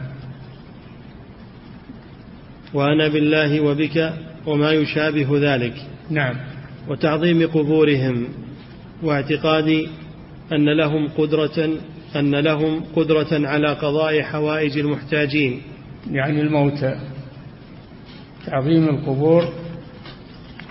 [2.74, 4.14] وأنا بالله وبك
[4.46, 5.74] وما يشابه ذلك.
[6.10, 6.36] نعم.
[6.88, 8.28] وتعظيم قبورهم
[9.04, 9.88] واعتقاد
[10.52, 11.70] أن لهم قدرة
[12.16, 15.62] أن لهم قدرة على قضاء حوائج المحتاجين.
[16.12, 17.00] يعني الموتى.
[18.46, 19.44] تعظيم القبور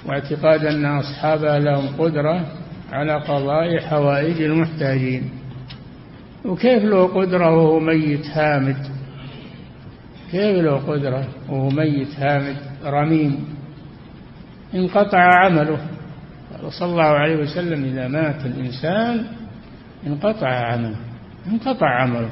[0.07, 2.47] واعتقاد أن أصحابها لهم قدرة
[2.93, 5.31] على قضاء حوائج المحتاجين.
[6.45, 8.87] وكيف له قدرة وهو ميت هامد؟
[10.31, 13.45] كيف له قدرة وهو ميت هامد؟ رميم.
[14.75, 15.98] انقطع عمله.
[16.63, 19.27] صلى الله عليه وسلم إذا مات الإنسان
[20.07, 20.97] انقطع عمله
[21.47, 22.31] انقطع عمله.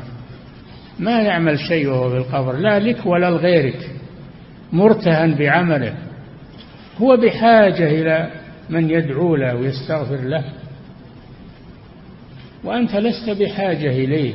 [0.98, 3.90] ما يعمل شيء وهو في القبر لا لك ولا لغيرك
[4.72, 5.94] مرتهن بعمله.
[7.00, 8.30] هو بحاجة إلى
[8.70, 10.44] من يدعو له ويستغفر له.
[12.64, 14.34] وأنت لست بحاجة إليه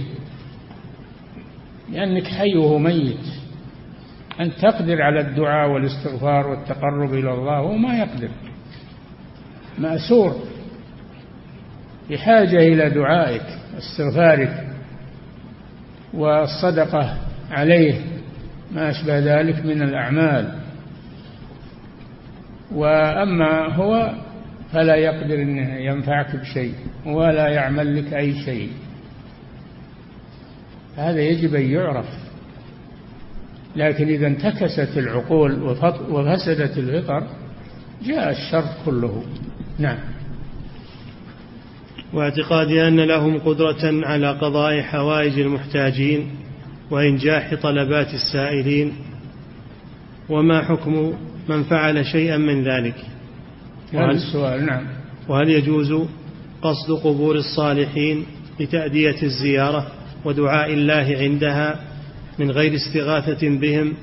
[1.92, 3.26] لأنك حي وهو ميت.
[4.40, 8.30] أن تقدر على الدعاء والاستغفار والتقرب إلى الله وهو ما يقدر.
[9.78, 10.36] مأسور.
[12.10, 13.46] بحاجة إلى دعائك
[13.76, 14.68] واستغفارك
[16.14, 17.18] والصدقة
[17.52, 18.02] عليه
[18.72, 20.56] ما أشبه ذلك من الأعمال.
[22.72, 24.14] وأما هو
[24.72, 26.74] فلا يقدر أن ينفعك بشيء
[27.06, 28.70] ولا يعمل لك أي شيء.
[30.98, 32.10] هذا يجب أن يعرف.
[33.76, 35.62] لكن إذا انتكست العقول
[36.10, 37.28] وفسدت الفطر
[38.06, 39.24] جاء الشر كله.
[39.82, 39.98] نعم.
[42.14, 46.30] واعتقاد أن لهم قدرة على قضاء حوائج المحتاجين
[46.92, 48.94] وإنجاح طلبات السائلين
[50.30, 51.14] وما حكم
[51.50, 52.96] من فعل شيئا من ذلك؟
[53.94, 54.88] هذا السؤال نعم.
[55.28, 55.94] وهل يجوز
[56.62, 58.26] قصد قبور الصالحين
[58.60, 59.88] لتأدية الزيارة
[60.26, 61.80] ودعاء الله عندها
[62.40, 63.94] من غير استغاثة بهم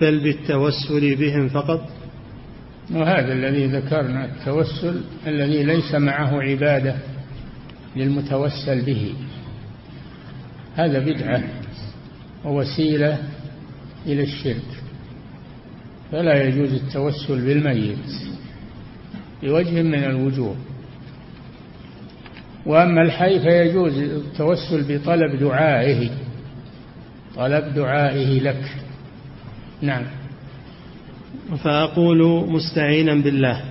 [0.00, 1.95] بل بالتوسل بهم فقط؟
[2.90, 6.96] وهذا الذي ذكرنا التوسل الذي ليس معه عبادة
[7.96, 9.14] للمتوسل به.
[10.76, 11.42] هذا بدعة
[12.44, 13.18] ووسيلة
[14.06, 14.82] إلى الشرك.
[16.12, 18.12] فلا يجوز التوسل بالميت
[19.42, 20.56] بوجه من الوجوه.
[22.66, 26.10] وأما الحي فيجوز التوسل بطلب دعائه
[27.36, 28.64] طلب دعائه لك.
[29.82, 30.04] نعم.
[31.64, 33.64] فأقول مستعينا بالله.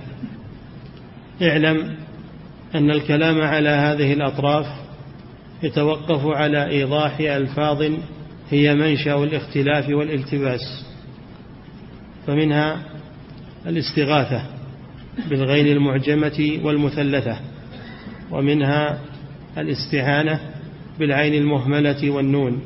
[1.42, 1.96] اعلم
[2.74, 4.66] أن الكلام على هذه الأطراف
[5.62, 7.82] يتوقف على إيضاح ألفاظ
[8.50, 10.86] هي منشأ الاختلاف والالتباس
[12.26, 12.82] فمنها
[13.66, 14.42] الاستغاثة
[15.30, 17.38] بالغين المعجمة والمثلثة
[18.30, 18.98] ومنها
[19.58, 20.40] الاستعانة
[20.98, 22.60] بالعين المهملة والنون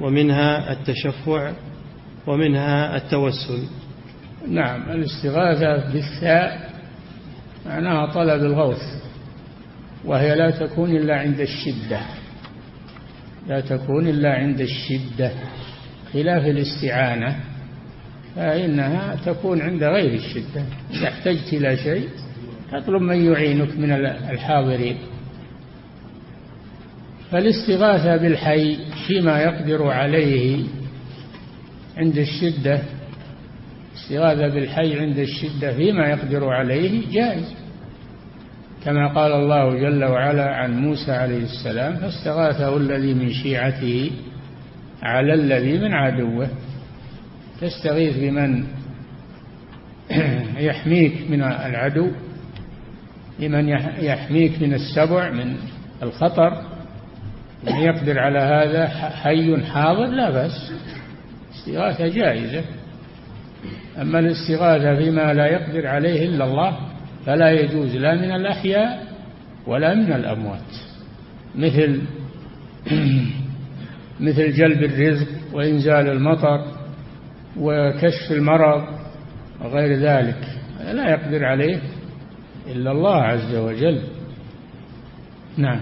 [0.00, 1.52] ومنها التشفع
[2.26, 3.62] ومنها التوسل.
[4.50, 6.70] نعم الاستغاثة بالثاء
[7.66, 8.82] معناها طلب الغوث
[10.04, 12.00] وهي لا تكون إلا عند الشدة
[13.48, 15.30] لا تكون إلا عند الشدة
[16.12, 17.36] خلاف الاستعانة
[18.36, 22.08] فإنها تكون عند غير الشدة إذا احتجت إلى شيء
[22.72, 23.92] تطلب من يعينك من
[24.30, 24.96] الحاضرين.
[27.30, 30.64] فالاستغاثة بالحي فيما يقدر عليه
[31.96, 32.82] عند الشدة
[34.02, 37.54] استغاثة بالحي عند الشدة فيما يقدر عليه جائز.
[38.84, 44.10] كما قال الله جل وعلا عن موسى عليه السلام فاستغاثه الذي من شيعته
[45.02, 46.48] على الذي من عدوه.
[47.60, 48.64] تستغيث بمن
[50.68, 52.10] يحميك من العدو
[53.38, 53.68] لمن
[53.98, 55.56] يحميك من السبع من
[56.02, 56.62] الخطر.
[57.66, 60.72] من يقدر على هذا حي حاضر لا بأس.
[61.54, 62.64] استغاثة جائزة.
[64.00, 66.78] أما الاستغاثة فيما لا يقدر عليه إلا الله
[67.26, 69.06] فلا يجوز لا من الأحياء
[69.66, 70.60] ولا من الأموات.
[71.54, 72.00] مثل
[74.20, 76.64] مثل جلب الرزق وإنزال المطر
[77.56, 78.84] وكشف المرض
[79.60, 80.38] وغير ذلك.
[80.92, 81.80] لا يقدر عليه
[82.66, 84.02] إلا الله عز وجل.
[85.56, 85.80] نعم.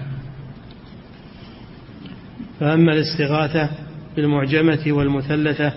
[2.59, 3.69] فأما الاستغاثة
[4.15, 5.73] بالمعجمة والمثلثة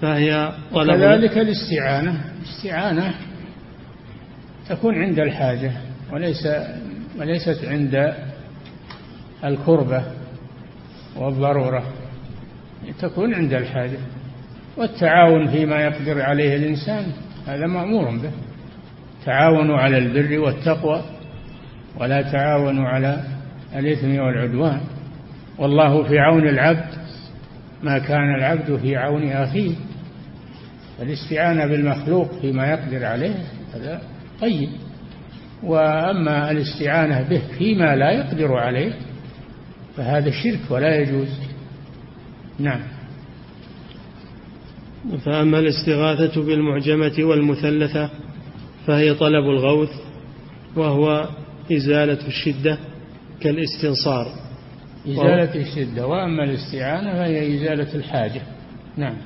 [0.00, 2.20] فهي طلب كذلك الاستعانة.
[2.38, 3.14] الاستعانة
[4.68, 5.72] تكون عند الحاجة
[6.12, 6.48] وليس
[7.18, 8.14] وليست عند
[9.44, 10.04] الكربة
[11.16, 11.82] والضرورة.
[12.98, 13.98] تكون عند الحاجة.
[14.76, 17.06] والتعاون فيما يقدر عليه الإنسان
[17.46, 18.30] هذا مأمور به.
[19.24, 21.04] تعاونوا على البر والتقوى
[22.00, 23.24] ولا تعاونوا على
[23.76, 24.80] الإثم والعدوان.
[25.58, 26.94] والله في عون العبد
[27.82, 29.74] ما كان العبد في عون أخيه.
[31.02, 33.34] الاستعانة بالمخلوق فيما يقدر عليه
[33.74, 34.02] هذا
[34.40, 34.68] طيب.
[35.62, 38.92] وأما الاستعانة به فيما لا يقدر عليه
[39.96, 41.28] فهذا شرك ولا يجوز.
[42.58, 42.80] نعم.
[45.24, 48.10] فأما الاستغاثة بالمعجمة والمثلثة
[48.86, 49.90] فهي طلب الغوث
[50.76, 51.28] وهو
[51.72, 52.78] إزالة الشدة
[53.40, 54.26] كالاستنصار.
[55.08, 58.42] إزالة الشدة وأما الاستعانة فهي إزالة الحاجة.
[58.96, 59.16] نعم.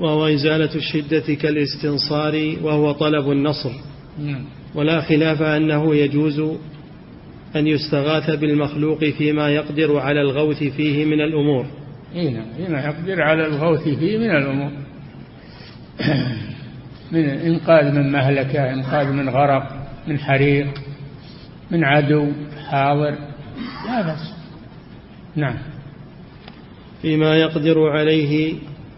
[0.00, 3.72] وهو إزالة الشدة كالاستنصار وهو طلب النصر.
[4.18, 4.44] نعم.
[4.74, 6.40] ولا خلاف أنه يجوز
[7.56, 11.66] أن يستغاث بالمخلوق فيما يقدر على الغوث فيه من الأمور.
[12.14, 12.44] نعم.
[12.56, 14.70] فيما يقدر على الغوث فيه من الأمور.
[17.12, 20.66] من إنقاذ من مهلكة إنقاذ من غرق من حريق
[21.70, 22.32] من عدو
[22.70, 23.14] حاضر.
[23.86, 24.34] لا بأس.
[25.36, 25.56] نعم.
[27.02, 28.54] فيما يقدر عليه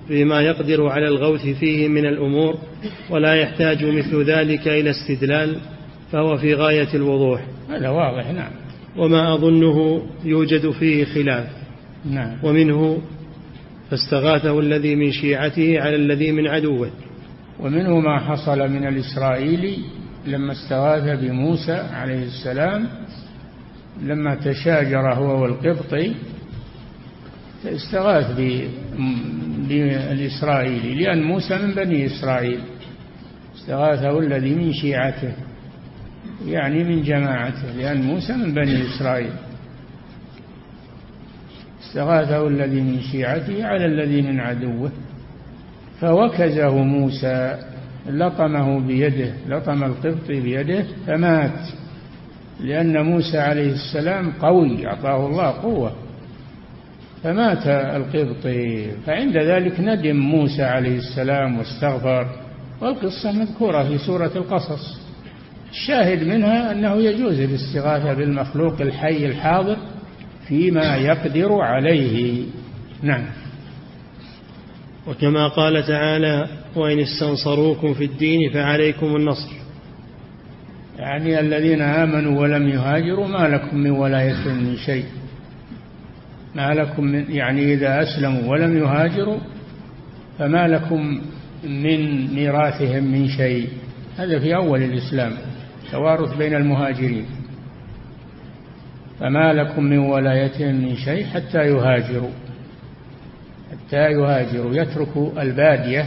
[0.09, 2.59] فيما يقدر على الغوث فيه من الأمور
[3.11, 5.57] ولا يحتاج مثل ذلك إلى استدلال
[6.13, 7.45] فهو في غاية الوضوح.
[7.71, 8.51] هذا واضح نعم.
[8.97, 11.47] وما أظنه يوجد فيه خلاف.
[12.11, 12.37] نعم.
[12.43, 12.99] ومنه
[13.91, 16.91] فاستغاثه الذي من شيعته على الذي من عدوه.
[17.61, 19.79] ومنه ما حصل من الإسرائيلي
[20.27, 22.89] لما استغاث بموسى عليه السلام
[24.03, 26.15] لما تشاجر هو والقبطي
[27.67, 28.37] استغاث
[29.69, 32.61] بالإسرائيلي لأن موسى من بني إسرائيل.
[33.57, 35.33] استغاثه الذي من شيعته
[36.47, 39.33] يعني من جماعته لأن موسى من بني إسرائيل.
[41.83, 44.91] استغاثه الذي من شيعته على الذي من عدوه.
[46.01, 47.59] فوكزه موسى
[48.07, 51.69] لطمه بيده لطم القبطي بيده فمات.
[52.61, 55.93] لأن موسى عليه السلام قوي أعطاه الله قوة.
[57.23, 58.91] فمات القبطي.
[59.07, 62.27] فعند ذلك ندم موسى عليه السلام واستغفر.
[62.81, 65.01] والقصة مذكورة في سورة القصص.
[65.71, 69.77] الشاهد منها أنه يجوز الاستغاثة بالمخلوق الحي الحاضر
[70.49, 72.43] فيما يقدر عليه.
[73.03, 73.25] نعم.
[75.07, 79.53] وكما قال تعالى وإن استنصروكم في الدين فعليكم النصر.
[80.99, 85.05] يعني الذين آمنوا ولم يهاجروا ما لكم من ولاية من شيء.
[86.59, 89.39] ما لكم من يعني إذا أسلموا ولم يهاجروا
[90.39, 91.21] فما لكم
[91.65, 93.69] من ميراثهم من شيء.
[94.19, 95.33] هذا في أول الإسلام
[95.91, 97.27] توارث بين المهاجرين.
[99.21, 102.31] فما لكم من ولايتهم من شيء حتى يهاجروا.
[103.71, 104.75] حتى يهاجروا.
[104.75, 106.07] يتركوا البادية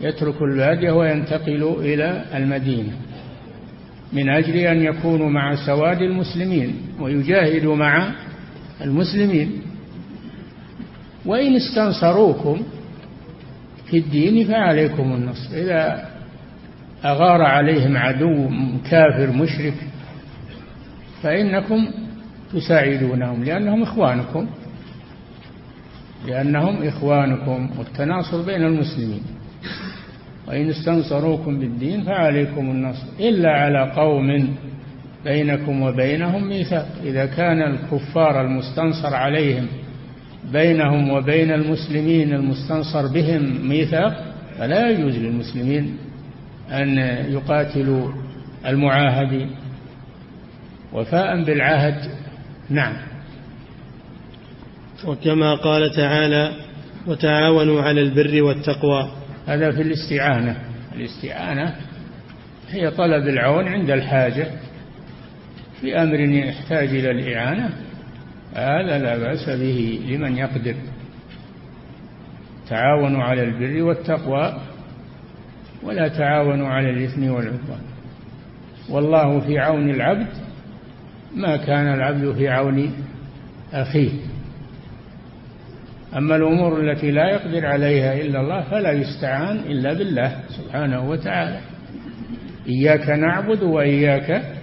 [0.00, 2.92] يترك البادية وينتقل إلى المدينة
[4.12, 8.12] من أجل أن يكونوا مع سواد المسلمين ويجاهدوا مع
[8.82, 9.52] المسلمين.
[11.26, 12.62] وإن استنصروكم
[13.86, 15.54] في الدين فعليكم النصر.
[15.54, 16.08] إذا
[17.04, 18.48] أغار عليهم عدو
[18.90, 19.74] كافر مشرك
[21.22, 21.88] فإنكم
[22.52, 24.46] تساعدونهم لأنهم إخوانكم.
[26.26, 29.22] لأنهم إخوانكم والتناصر بين المسلمين.
[30.48, 33.06] وإن استنصروكم بالدين فعليكم النصر.
[33.20, 34.56] إلا على قوم
[35.24, 36.88] بينكم وبينهم ميثاق.
[37.04, 39.66] إذا كان الكفار المستنصر عليهم
[40.52, 44.24] بينهم وبين المسلمين المستنصر بهم ميثاق
[44.58, 45.96] فلا يجوز للمسلمين
[46.70, 46.98] أن
[47.32, 48.12] يقاتلوا
[48.66, 49.50] المعاهدين.
[50.92, 52.10] وفاء بالعهد
[52.70, 52.92] نعم.
[55.06, 56.52] وكما قال تعالى
[57.06, 59.10] وتعاونوا على البر والتقوى.
[59.46, 60.56] هذا في الاستعانة.
[60.94, 61.74] الاستعانة
[62.70, 64.46] هي طلب العون عند الحاجة.
[65.80, 67.70] في أمر يحتاج إلى الإعانة
[68.54, 70.74] هذا لا بأس به لمن يقدر.
[72.68, 74.60] تعاونوا على البر والتقوى
[75.82, 77.80] ولا تعاونوا على الإثم والعدوان.
[78.90, 80.28] والله في عون العبد
[81.36, 82.92] ما كان العبد في عون
[83.72, 84.10] أخيه.
[86.16, 91.60] أما الأمور التي لا يقدر عليها إلا الله فلا يستعان إلا بالله سبحانه وتعالى.
[92.68, 94.57] إياك نعبد وإياك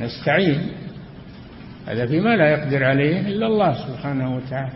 [0.00, 0.60] نستعين.
[1.86, 4.72] هذا فيما لا يقدر عليه إلا الله سبحانه وتعالى.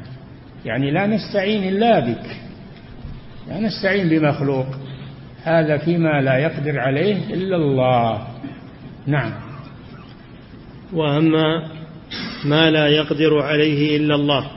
[0.64, 2.26] يعني لا نستعين إلا بك.
[3.48, 4.66] لا نستعين بمخلوق.
[5.42, 8.26] هذا فيما لا يقدر عليه إلا الله.
[9.06, 9.32] نعم.
[10.92, 11.68] وأما
[12.44, 14.50] ما لا يقدر عليه إلا الله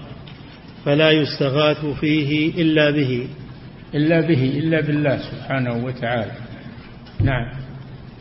[0.85, 3.27] فلا يستغاث فيه إلا به.
[3.95, 6.31] إلا به إلا بالله سبحانه وتعالى.
[7.19, 7.51] نعم.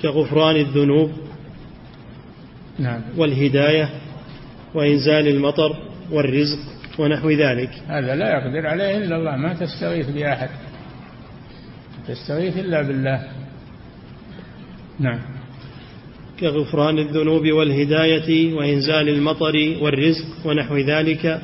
[0.03, 1.26] كغفران الذنوب
[2.79, 3.01] نعم.
[3.16, 3.89] والهداية
[4.74, 5.77] وإنزال المطر
[6.11, 6.59] والرزق
[6.99, 7.70] ونحو ذلك.
[7.89, 10.49] هذا لا يقدر عليه إلا الله ما تستغيث بأحد.
[12.09, 13.22] تستغيث إلا بالله.
[14.99, 15.20] نعم.
[16.41, 21.41] كغفران الذنوب والهداية وإنزال المطر والرزق ونحو ذلك.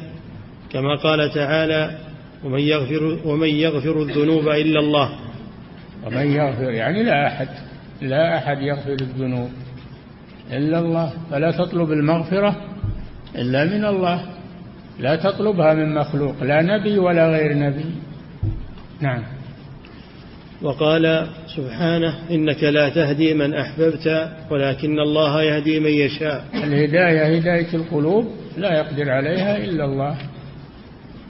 [0.72, 1.98] كما قال تعالى
[2.44, 5.18] ومن يغفر, ومن يغفر الذنوب إلا الله.
[6.06, 7.48] ومن يغفر يعني لا أحد
[8.00, 9.50] لا أحد يغفر الذنوب.
[10.50, 12.56] إلا الله فلا تطلب المغفرة
[13.36, 14.24] إلا من الله.
[15.00, 17.84] لا تطلبها من مخلوق لا نبي ولا غير نبي.
[19.00, 19.22] نعم.
[20.62, 21.26] وقال
[21.56, 26.44] سبحانه إنك لا تهدي من أحببت ولكن الله يهدي من يشاء.
[26.54, 28.26] الهداية هداية القلوب
[28.56, 30.16] لا يقدر عليها إلا الله.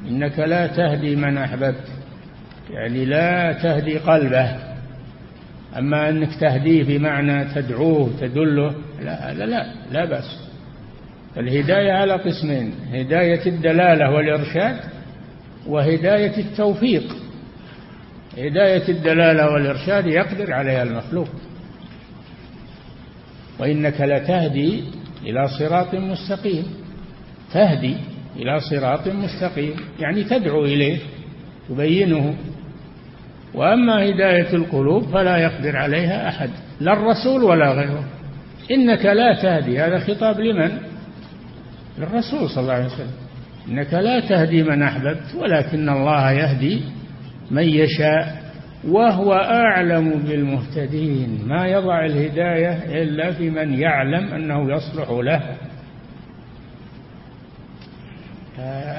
[0.09, 1.89] إنك لا تهدي من أحببت
[2.71, 4.73] يعني لا تهدي قلبه.
[5.79, 8.75] أما أنك تهديه بمعنى تدعوه تدله
[9.05, 10.53] لا هذا لا لا بأس.
[11.37, 14.81] الهداية على قسمين هداية الدلالة والإرشاد
[15.67, 17.17] وهداية التوفيق.
[18.39, 21.29] هداية الدلالة والإرشاد يقدر عليها المخلوق.
[23.59, 24.85] وإنك لتهدي
[25.27, 26.67] إلى صراط مستقيم.
[27.53, 27.97] تهدي
[28.37, 30.99] إلى صراط مستقيم يعني تدعو إليه
[31.69, 32.35] تبينه.
[33.55, 36.51] وأما هداية القلوب فلا يقدر عليها أحد
[36.81, 38.05] لا الرسول ولا غيره.
[38.71, 39.81] إنك لا تهدي.
[39.81, 40.79] هذا خطاب لمن؟
[41.99, 43.11] للرسول صلى الله عليه وسلم.
[43.69, 46.83] إنك لا تهدي من أحببت ولكن الله يهدي
[47.51, 48.43] من يشاء
[48.89, 51.43] وهو أعلم بالمهتدين.
[51.47, 55.43] ما يضع الهداية إلا في من يعلم أنه يصلح له.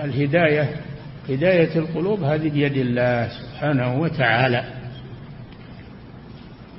[0.03, 0.69] الهداية
[1.29, 4.63] هداية القلوب هذه بيد الله سبحانه وتعالى.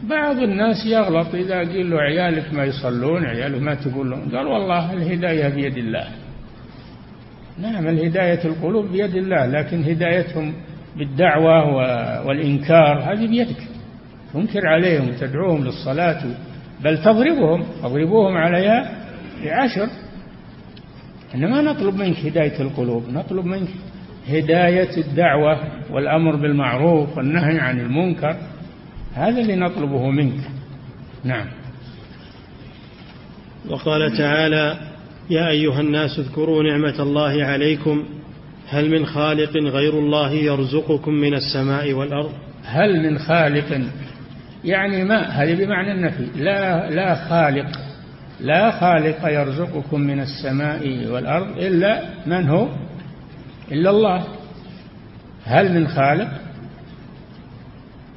[0.03, 4.37] بعض الناس يغلط إذا قيل له عيالك ما يصلون عيالك ما تقول لهم.
[4.37, 6.09] قال والله الهداية بيد الله.
[7.59, 10.55] نعم الهداية القلوب بيد الله لكن هدايتهم
[10.97, 11.77] بالدعوة
[12.27, 13.63] والإنكار هذه بيدك.
[14.33, 16.23] تنكر عليهم وتدعوهم للصلاة.
[16.85, 19.07] بل تضربهم تضربوهم عليها
[19.45, 19.89] بعشر.
[21.35, 23.69] إنما نطلب منك هداية القلوب نطلب منك
[24.29, 25.59] هداية الدعوة
[25.91, 28.37] والأمر بالمعروف والنهي عن المنكر.
[29.15, 30.41] هذا اللي نطلبه منك.
[31.25, 31.47] نعم.
[33.69, 34.79] وقال تعالى
[35.31, 38.05] يا أيها الناس اذكروا نعمة الله عليكم.
[38.69, 42.33] هل من خالق غير الله يرزقكم من السماء والأرض؟
[42.65, 43.81] هل من خالق؟
[44.65, 46.27] يعني ما؟ هذه بمعنى النفي.
[46.37, 47.67] لا لا خالق
[48.41, 52.69] لا خالق يرزقكم من السماء والأرض إلا من هو؟
[53.73, 54.25] إلا الله.
[55.45, 56.44] هل من خالق؟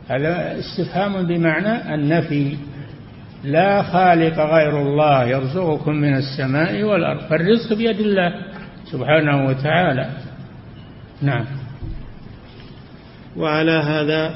[0.08, 2.58] هذا استفهام بمعنى النفي.
[3.43, 8.34] لا خالق غير الله يرزقكم من السماء والأرض فالرزق بيد الله
[8.91, 10.10] سبحانه وتعالى.
[11.22, 11.45] نعم.
[13.38, 14.36] وعلى هذا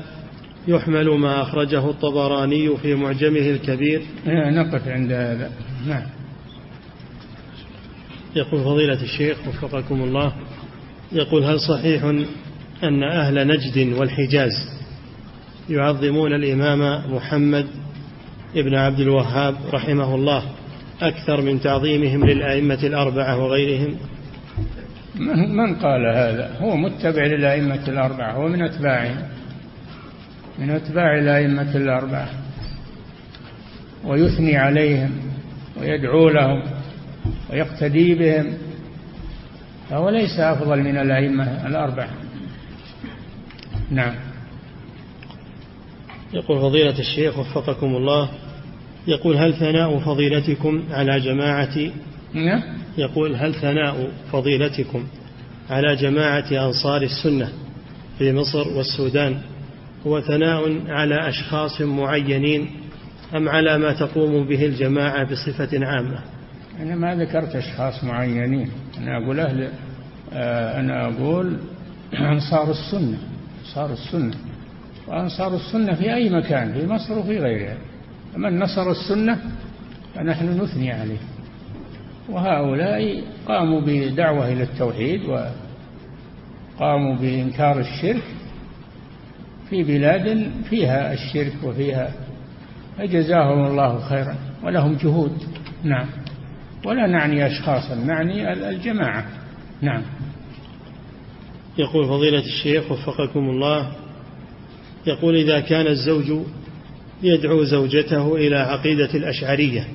[0.67, 4.01] يحمل ما أخرجه الطبراني في معجمه الكبير.
[4.27, 5.51] إيه، نقف عند هذا.
[5.87, 6.03] نعم.
[8.35, 10.33] يقول فضيلة الشيخ وفقكم الله
[11.11, 12.03] يقول هل صحيح
[12.83, 14.80] أن أهل نجد والحجاز
[15.71, 17.67] يعظمون الإمام محمد
[18.55, 20.43] ابن عبد الوهاب رحمه الله
[21.01, 23.95] أكثر من تعظيمهم للأئمة الأربعة وغيرهم.
[25.55, 29.17] من قال هذا؟ هو متبع للأئمة الأربعة هو من أتباعهم.
[30.59, 32.29] من أتباع الأئمة الأربعة.
[34.05, 35.11] ويثني عليهم
[35.79, 36.63] ويدعو لهم
[37.49, 38.53] ويقتدي بهم.
[39.89, 42.09] فهو ليس أفضل من الأئمة الأربعة.
[43.91, 44.30] نعم.
[46.33, 48.29] يقول فضيلة الشيخ وفقكم الله
[49.07, 51.91] يقول هل ثناء فضيلتكم على جماعة؟
[52.33, 52.61] نعم.
[52.97, 55.03] يقول هل ثناء فضيلتكم
[55.69, 57.49] على جماعة أنصار السنة
[58.17, 59.37] في مصر والسودان
[60.07, 62.69] هو ثناء على أشخاص معينين
[63.35, 66.19] أم على ما تقوم به الجماعة بصفة عامة؟
[66.79, 68.71] أنا ما ذكرت أشخاص معينين.
[68.97, 69.71] أنا أقول أهل
[70.33, 71.57] آه، أنا أقول
[72.13, 73.17] أنصار السنة
[73.65, 74.35] أنصار السنة.
[75.11, 77.77] وأنصار السنة في أي مكان في مصر وفي غيرها.
[78.35, 79.39] من نصر السنة
[80.15, 81.17] فنحن نثني عليه.
[82.29, 85.21] وهؤلاء قاموا بدعوة إلى التوحيد
[86.79, 88.23] وقاموا بإنكار الشرك
[89.69, 92.11] في بلاد فيها الشرك وفيها
[92.97, 95.37] فجزاهم الله خيرا ولهم جهود.
[95.83, 96.07] نعم.
[96.85, 99.25] ولا نعني أشخاصا نعني الجماعة.
[99.81, 100.01] نعم.
[101.77, 103.91] يقول فضيلة الشيخ وفقكم الله
[105.07, 106.45] يقول إذا كان الزوج
[107.23, 109.87] يدعو زوجته إلى عقيدة الأشعرية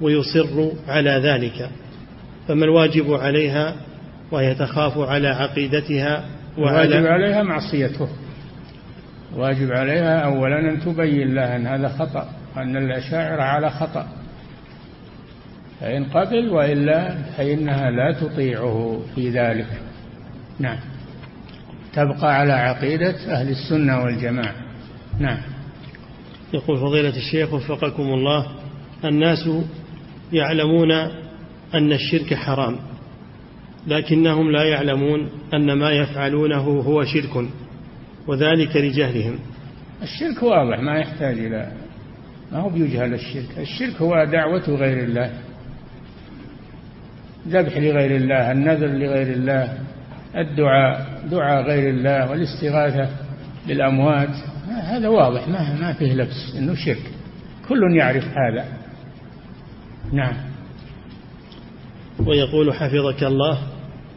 [0.00, 1.70] ويصر على ذلك
[2.48, 3.76] فما الواجب عليها
[4.30, 6.24] وهي تخاف على عقيدتها
[6.58, 8.08] وعلى واجب عليها معصيته.
[9.36, 14.08] واجب عليها أولا أن تبين لها أن هذا خطأ أن الأشاعرة على خطأ.
[15.80, 19.66] فإن قبل وإلا فإنها لا تطيعه في ذلك.
[20.58, 20.78] نعم.
[21.94, 24.54] تبقى على عقيدة أهل السنة والجماعة.
[25.18, 25.38] نعم.
[26.54, 28.46] يقول فضيلة الشيخ وفقكم الله
[29.04, 29.48] الناس
[30.32, 30.92] يعلمون
[31.74, 32.76] أن الشرك حرام
[33.86, 37.48] لكنهم لا يعلمون أن ما يفعلونه هو شرك
[38.26, 39.38] وذلك لجهلهم.
[40.02, 41.72] الشرك واضح ما يحتاج إلى
[42.52, 43.58] ما هو بيجهل الشرك.
[43.58, 45.30] الشرك هو دعوة غير الله
[47.48, 49.78] ذبح لغير الله النذر لغير الله
[50.36, 53.08] الدعاء دعاء غير الله والاستغاثة
[53.68, 54.28] بالأموات
[54.82, 57.02] هذا واضح ما ما فيه لبس إنه شرك.
[57.68, 58.64] كل يعرف هذا.
[60.12, 60.34] نعم.
[62.26, 63.58] ويقول حفظك الله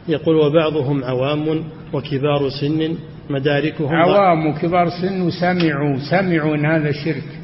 [0.08, 2.96] يقول وبعضهم عوام وكبار سن
[3.30, 7.38] مداركهم عوام وكبار سن وسمعوا سمعوا إن هذا شرك.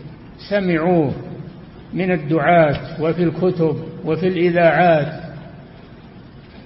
[0.51, 1.13] سمعوه
[1.93, 5.24] من الدعاة وفي الكتب وفي الإذاعات.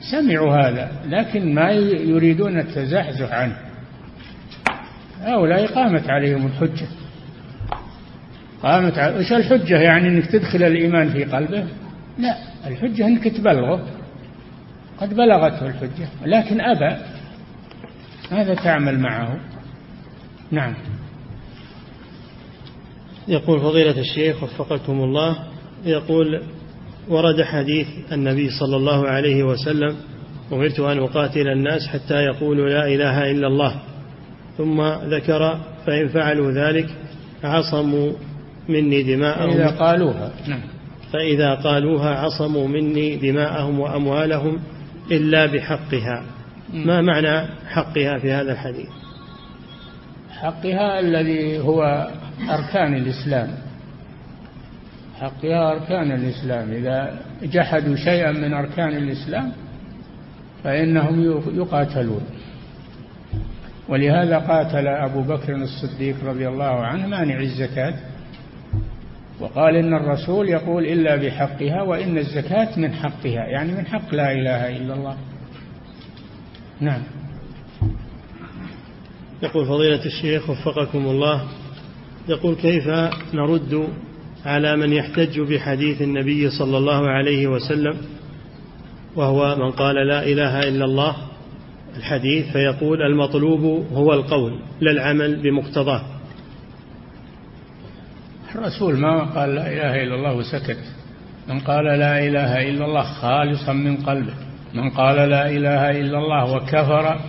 [0.00, 3.56] سمعوا هذا لكن ما يريدون التزحزح عنه.
[5.20, 6.86] هؤلاء قامت عليهم الحجة.
[8.62, 11.64] قامت على وش الحجة؟ يعني إنك تدخل الإيمان في قلبه؟
[12.18, 12.36] لا
[12.66, 13.86] الحجة إنك تبلغه.
[14.98, 16.96] قد بلغته الحجة لكن أبى.
[18.32, 19.40] ماذا تعمل معه؟
[20.50, 20.74] نعم.
[23.28, 25.38] يقول فضيلة الشيخ وفقكم الله
[25.84, 26.42] يقول
[27.08, 29.96] ورد حديث النبي صلى الله عليه وسلم
[30.52, 33.74] أمرت أن أقاتل الناس حتى يقولوا لا إله إلا الله.
[34.58, 34.82] ثم
[35.14, 36.88] ذكر فإن فعلوا ذلك
[37.44, 38.12] عصموا
[38.68, 39.50] مني دماءهم.
[39.50, 40.32] إذا قالوها.
[40.48, 40.60] نعم.
[41.12, 44.60] فإذا قالوها عصموا مني دماءهم وأموالهم
[45.10, 46.24] إلا بحقها.
[46.74, 48.88] ما معنى حقها في هذا الحديث؟
[50.30, 52.08] حقها الذي هو
[52.50, 53.67] أركان الإسلام.
[55.20, 56.70] حقها أركان الإسلام.
[56.70, 59.52] إذا جحدوا شيئا من أركان الإسلام
[60.64, 62.22] فإنهم يقاتلون.
[63.88, 67.94] ولهذا قاتل أبو بكر الصديق رضي الله عنه مانع الزكاة.
[69.40, 74.76] وقال إن الرسول يقول إلا بحقها وإن الزكاة من حقها يعني من حق لا إله
[74.76, 75.16] إلا الله.
[76.80, 77.02] نعم.
[79.42, 81.44] يقول فضيلة الشيخ وفقكم الله
[82.28, 82.88] يقول كيف
[83.34, 83.88] نرد
[84.46, 87.96] على من يحتج بحديث النبي صلى الله عليه وسلم
[89.16, 91.16] وهو من قال لا إله إلا الله
[91.96, 96.02] الحديث فيقول المطلوب هو القول لا العمل بمقتضاه.
[98.54, 100.78] الرسول ما قال لا إله إلا الله وسكت.
[101.48, 104.34] من قال لا إله إلا الله خالصا من قلبه.
[104.74, 107.20] من قال لا إله إلا الله وكفر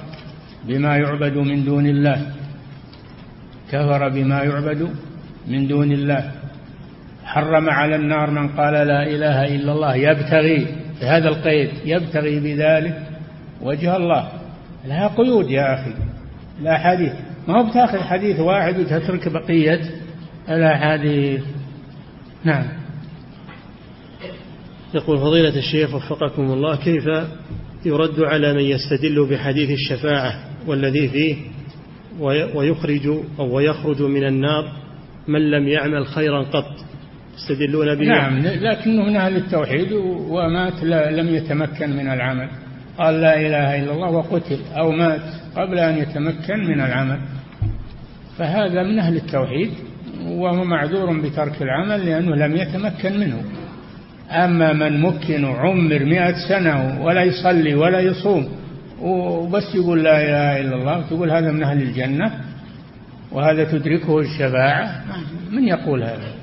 [0.67, 2.33] بما يعبد من دون الله.
[3.71, 4.89] كفر بما يعبد
[5.47, 6.38] من دون الله.
[7.33, 9.95] حرم على النار من قال لا إله إلا الله.
[9.95, 10.67] يبتغي
[11.01, 13.01] بهذا القيد يبتغي بذلك
[13.61, 14.29] وجه الله.
[14.87, 15.93] لها قيود يا أخي
[16.61, 17.13] لا حديث.
[17.47, 19.81] ما هو بتاخذ حديث واحد وتترك بقية
[20.49, 21.41] الأحاديث
[22.43, 22.65] نعم.
[24.93, 27.03] يقول فضيلة الشيخ وفقكم الله كيف
[27.85, 30.33] يرد على من يستدل بحديث الشفاعة
[30.67, 31.35] والذي فيه
[32.55, 33.07] ويخرج
[33.39, 34.71] أو ويخرج من النار
[35.27, 36.88] من لم يعمل خيرا قط؟
[37.39, 39.91] يستدلون به؟ نعم لكنه من أهل التوحيد
[40.29, 42.49] ومات لم يتمكن من العمل.
[42.97, 45.21] قال لا إله إلا الله وقتل أو مات
[45.55, 47.19] قبل أن يتمكن من العمل.
[48.37, 49.71] فهذا من أهل التوحيد
[50.27, 53.43] وهو معذور بترك العمل لأنه لم يتمكن منه.
[54.31, 58.49] أما من مكن وعمر مئة سنة ولا يصلي ولا يصوم
[59.01, 62.31] وبس يقول لا إله إلا الله تقول هذا من أهل الجنة
[63.31, 65.03] وهذا تدركه الشفاعة
[65.51, 66.38] من يقول هذا؟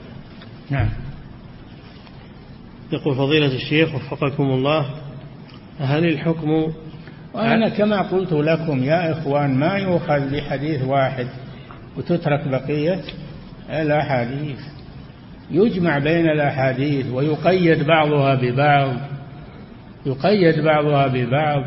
[0.71, 0.89] نعم.
[2.93, 4.87] يقول فضيلة الشيخ وفقكم الله
[5.81, 6.73] هل الحكم
[7.35, 11.27] وأنا كما قلت لكم يا إخوان ما يؤخذ بحديث واحد
[11.97, 13.01] وتترك بقية
[13.71, 14.59] الأحاديث.
[15.51, 18.97] يجمع بين الأحاديث ويقيد بعضها ببعض
[20.07, 21.65] يقيد بعضها ببعض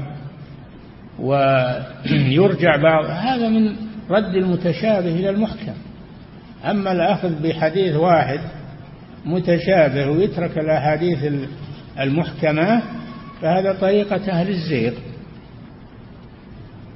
[1.20, 3.06] ويرجع بعض.
[3.06, 3.76] هذا من
[4.10, 5.74] رد المتشابه إلى المحكم.
[6.66, 8.40] أما الأخذ بحديث واحد
[9.26, 11.34] متشابه ويترك الأحاديث
[12.00, 12.82] المحكمة
[13.42, 14.94] فهذا طريقة أهل الزيغ.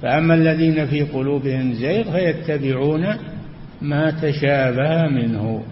[0.01, 3.17] فأما الذين في قلوبهم زيغ فيتبعون
[3.82, 5.63] ما تشابه منه.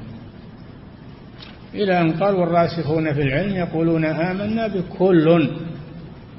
[1.73, 5.49] إلى أن قال والراسخون في العلم يقولون آمنا بكل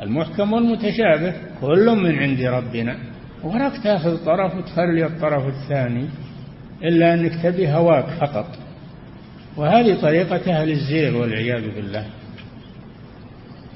[0.02, 2.96] المحكم والمتشابه كل من عند ربنا.
[3.42, 6.08] وراك تأخذ طرف وتخلي الطرف الثاني
[6.84, 8.61] إلا أنك تبي هواك فقط.
[9.56, 12.06] وهذه طريقة أهل الزيغ والعياذ بالله.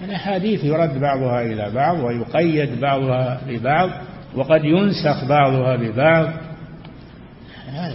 [0.05, 3.91] الأحاديث يرد بعضها إلى بعض ويقيد بعضها ببعض
[4.35, 6.29] وقد ينسخ بعضها ببعض.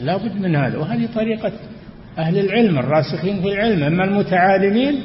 [0.02, 0.78] لا بد من هذا.
[0.78, 1.52] وهذه طريقة
[2.18, 3.84] أهل العلم الراسخين في العلم.
[3.84, 5.02] أما المتعالمين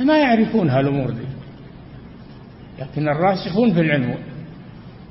[0.00, 1.26] ما يعرفون هالأمور دي.
[2.80, 4.14] لكن الراسخون في العلم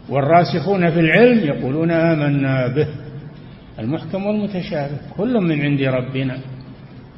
[0.09, 2.88] والراسخون في العلم يقولون آمنا به.
[3.80, 4.97] المحكم والمتشابه.
[5.18, 6.38] كل من عند ربنا.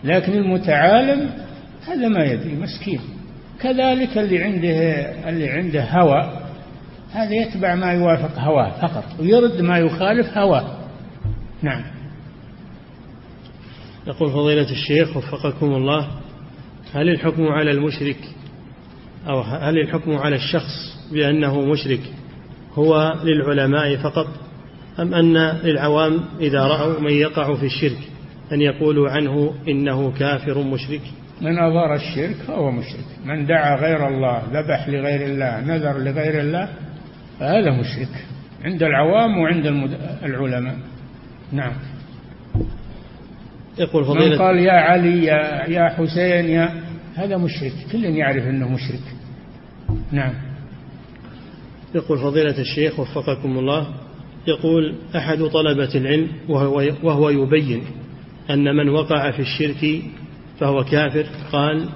[0.03, 1.29] لكن المتعالم
[1.87, 2.99] هذا ما يدري مسكين.
[3.61, 4.69] كذلك اللي عنده
[5.29, 6.39] اللي عنده هوى
[7.11, 10.77] هذا يتبع ما يوافق هواه فقط ويرد ما يخالف هواه.
[11.61, 11.83] نعم.
[14.07, 16.07] يقول فضيلة الشيخ وفقكم الله
[16.93, 18.17] هل الحكم على المشرك
[19.27, 22.01] أو هل الحكم على الشخص بأنه مشرك
[22.73, 24.27] هو للعلماء فقط
[24.99, 28.12] أم أن للعوام إذا رأوا من يقع في الشرك؟
[28.51, 31.01] أن يقولوا عنه إنه كافر مشرك.
[31.41, 33.05] من أظهر الشرك فهو مشرك.
[33.25, 36.69] من دعا غير الله ذبح لغير الله نذر لغير الله
[37.39, 38.25] فهذا مشرك.
[38.63, 39.65] عند العوام وعند
[40.23, 40.77] العلماء.
[41.51, 41.73] نعم.
[43.79, 46.83] يقول فضيلة من قال يا علي يا, يا حسين يا
[47.15, 47.73] هذا مشرك.
[47.91, 49.03] كل يعرف أنه مشرك.
[50.11, 50.33] نعم.
[51.95, 53.87] يقول فضيلة الشيخ وفقكم الله
[54.47, 57.83] يقول أحد طلبة العلم وهو, وهو يبين
[58.49, 60.01] أن من وقع في الشرك
[60.59, 61.89] فهو كافر قال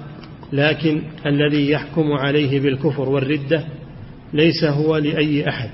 [0.52, 3.64] لكن الذي يحكم عليه بالكفر والردة
[4.32, 5.70] ليس هو لأي أحد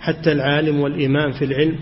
[0.00, 1.78] حتى العالم والإمام في العلم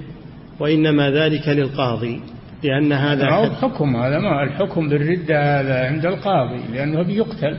[0.61, 2.21] وإنما ذلك للقاضي
[2.65, 3.97] لأن هذا حد حكم.
[3.97, 7.59] هذا ما الحكم بالردة هذا عند القاضي لأنه بيقتل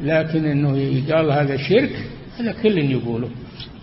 [0.00, 1.96] لكن أنه يقال هذا شرك
[2.40, 3.28] هذا كل يقوله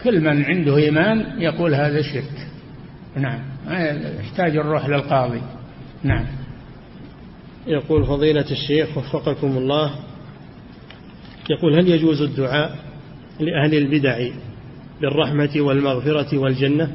[0.04, 2.48] كل من عنده إيمان يقول هذا شرك.
[3.16, 3.40] نعم
[4.20, 5.42] يحتاج الروح للقاضي.
[6.04, 6.26] نعم.
[7.68, 9.96] يقول فضيلة الشيخ وفقكم الله
[11.50, 12.76] يقول هل يجوز الدعاء
[13.40, 14.28] لأهل البدع
[15.02, 16.92] بالرحمة والمغفرة والجنة؟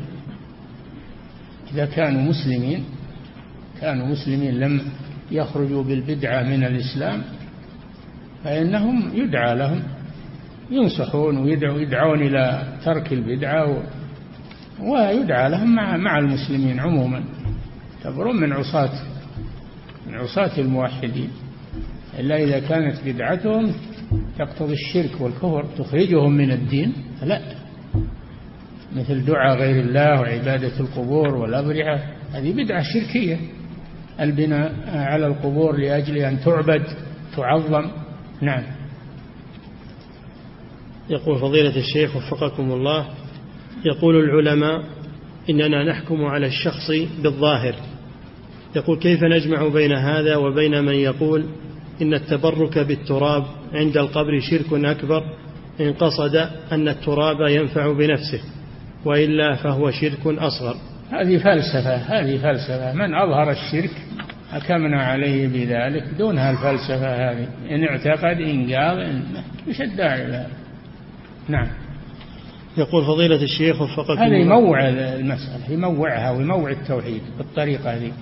[1.74, 2.84] إذا كانوا مسلمين
[3.80, 4.82] كانوا مسلمين لم
[5.30, 7.22] يخرجوا بالبدعة من الإسلام
[8.44, 9.82] فإنهم يدعى لهم
[10.70, 13.82] ينصحون ويدعوا يدعون إلى ترك البدعة
[14.80, 17.22] ويدعى لهم مع مع المسلمين عموما.
[18.04, 19.02] يعتبرون من عصاة
[20.06, 21.30] من عصاة الموحدين.
[22.18, 23.72] إلا إذا كانت بدعتهم
[24.38, 27.40] تقتضي الشرك والكفر تخرجهم من الدين؟ فلا
[28.96, 33.38] مثل دعاء غير الله وعبادة القبور والأضرحة هذه بدعة شركية.
[34.20, 36.82] البناء على القبور لأجل أن تعبد
[37.36, 37.90] تعظم.
[38.40, 38.62] نعم.
[41.10, 43.08] يقول فضيلة الشيخ وفقكم الله
[43.84, 44.84] يقول العلماء
[45.50, 46.90] إننا نحكم على الشخص
[47.22, 47.74] بالظاهر.
[48.76, 51.44] يقول كيف نجمع بين هذا وبين من يقول
[52.02, 55.22] إن التبرك بالتراب عند القبر شرك أكبر
[55.80, 56.36] إن قصد
[56.72, 58.40] أن التراب ينفع بنفسه
[59.04, 60.74] وإلا فهو شرك أصغر؟
[61.10, 62.92] هذه فلسفة هذه فلسفة.
[62.92, 63.90] من أظهر الشرك؟
[64.50, 67.48] حكمنا عليه بذلك دونها الفلسفة هذه.
[67.70, 69.22] إن اعتقد إن قال إن
[69.68, 70.48] وش الداعي لها.
[71.48, 71.68] نعم.
[72.78, 78.12] يقول فضيلة الشيخ وفقكم هذا يموع المسألة يموعها ويموع التوحيد بالطريقة هذه.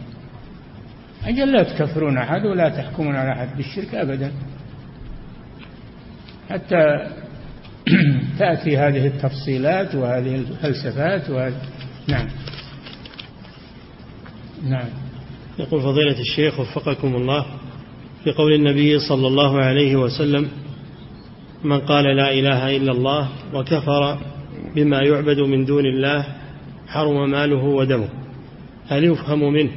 [1.24, 4.32] أجل لا تكفرون أحد ولا تحكمون على أحد بالشرك أبدا.
[6.50, 7.10] حتى
[8.38, 11.60] تأتي هذه التفصيلات وهذه الفلسفات وهذه
[12.08, 12.26] نعم.
[14.64, 14.88] نعم.
[15.58, 17.46] يقول فضيلة الشيخ وفقكم الله.
[18.24, 20.48] في قول النبي صلى الله عليه وسلم
[21.64, 24.18] من قال لا إله إلا الله وكفر
[24.76, 26.26] بما يعبد من دون الله
[26.88, 28.08] حرم ماله ودمه.
[28.88, 29.70] هل يفهم منه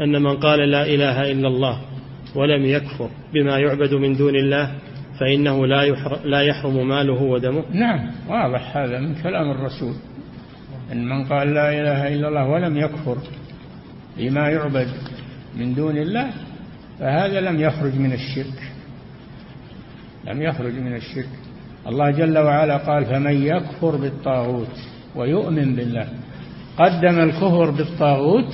[0.00, 1.80] أن من قال لا إله إلا الله
[2.34, 4.74] ولم يكفر بما يعبد من دون الله
[5.20, 5.86] فإنه لا
[6.24, 9.94] لا يحرم ماله ودمه؟ نعم واضح هذا من كلام الرسول.
[10.92, 13.18] أن من قال لا إله إلا الله ولم يكفر
[14.18, 14.88] بما يعبد
[15.56, 16.30] من دون الله
[16.98, 18.72] فهذا لم يخرج من الشرك.
[20.26, 21.28] لم يخرج من الشرك.
[21.86, 24.76] الله جل وعلا قال فمن يكفر بالطاغوت
[25.16, 26.08] ويؤمن بالله.
[26.78, 28.52] قدم الكفر بالطاغوت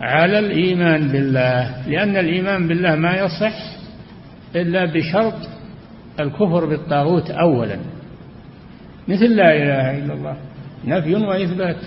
[0.00, 3.54] على الإيمان بالله لأن الإيمان بالله ما يصح
[4.56, 5.48] إلا بشرط
[6.20, 7.78] الكفر بالطاغوت أولا.
[9.08, 10.36] مثل لا إله إلا الله
[10.84, 11.80] نفي وإثبات.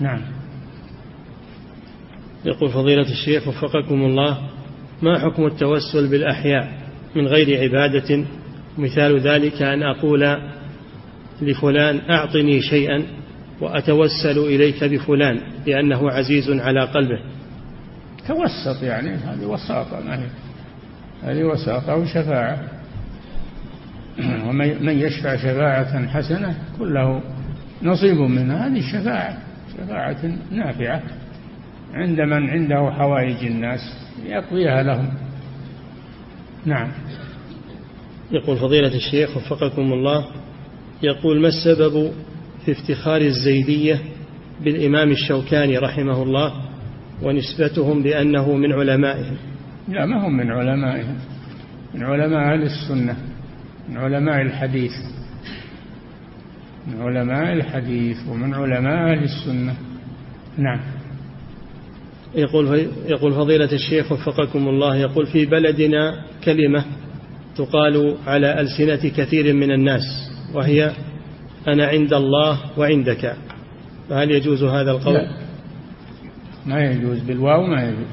[0.00, 0.20] نعم.
[2.44, 4.38] يقول فضيلة الشيخ وفقكم الله
[5.02, 6.68] ما حكم التوسل بالأحياء
[7.16, 8.24] من غير عبادة
[8.78, 10.38] مثال ذلك أن أقول
[11.42, 13.02] لفلان أعطني شيئا
[13.60, 17.20] وأتوسل إليك بفلان لأنه عزيز على قلبه.
[18.28, 20.26] توسط يعني هذه وساطة ما هي؟
[21.22, 22.58] هذه وساطة وشفاعة.
[24.46, 27.22] ومن يشفع شفاعة حسنة كله
[27.82, 29.38] نصيب منها هذه الشفاعة
[29.76, 30.16] شفاعة
[30.50, 31.02] نافعة
[31.94, 33.80] عند من عنده حوائج الناس
[34.26, 35.08] يقضيها لهم.
[36.64, 36.88] نعم.
[38.32, 40.26] يقول فضيلة الشيخ وفقكم الله
[41.02, 42.12] يقول ما السبب
[42.64, 44.00] في افتخار الزيدية
[44.64, 46.52] بالإمام الشوكاني رحمه الله
[47.22, 49.36] ونسبتهم بأنه من علمائهم؟
[49.88, 51.18] لا ما هم من علمائهم.
[51.94, 53.16] من علماء أهل السنة
[53.88, 54.92] من علماء الحديث.
[56.86, 59.74] من علماء الحديث ومن علماء أهل السنة.
[60.58, 60.80] نعم.
[62.34, 66.84] يقول يقول فضيلة الشيخ وفقكم الله يقول في بلدنا كلمة
[67.58, 70.02] تقال على ألسنة كثير من الناس
[70.54, 70.92] وهي
[71.68, 73.36] أنا عند الله وعندك.
[74.08, 75.30] فهل يجوز هذا القول؟ لا.
[76.66, 78.06] ما يجوز بالواو ما يجوز.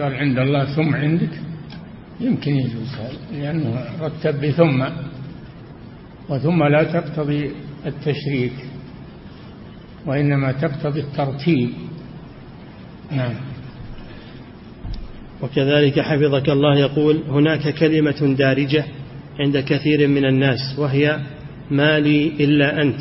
[0.00, 1.30] قال عند الله ثم عندك.
[2.20, 4.84] يمكن يجوز هذا لأنه رتب بثم
[6.28, 7.50] وثم لا تقتضي
[7.86, 8.52] التشريك
[10.06, 11.70] وإنما تقتضي الترتيب.
[13.10, 13.34] نعم.
[15.42, 18.84] وكذلك حفظك الله يقول هناك كلمة دارجة
[19.40, 21.20] عند كثير من الناس وهي
[21.70, 23.00] ما لي إلا أنت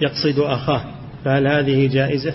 [0.00, 0.84] يقصد أخاه.
[1.24, 2.34] فهل هذه جائزة؟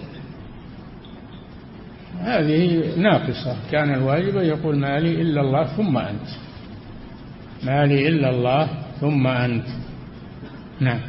[2.19, 3.57] هذه ناقصة.
[3.71, 6.27] كان الواجب يقول ما لي إلا الله ثم أنت.
[7.63, 8.69] ما لي إلا الله
[9.01, 9.67] ثم أنت.
[10.79, 10.99] نعم.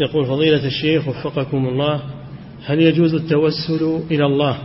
[0.00, 2.02] يقول فضيلة الشيخ وفقكم الله
[2.66, 4.58] هل يجوز التوسل إلى الله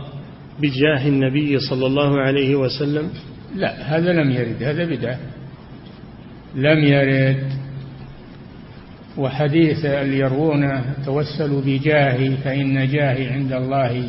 [0.62, 3.10] بجاه النبي صلى الله عليه وسلم؟
[3.56, 5.18] لا هذا لم يرد هذا بدعة.
[6.54, 7.52] لم يرد.
[9.18, 10.30] وحديث اللي
[11.04, 14.08] توسلوا بجاهي فإن جاهي عند الله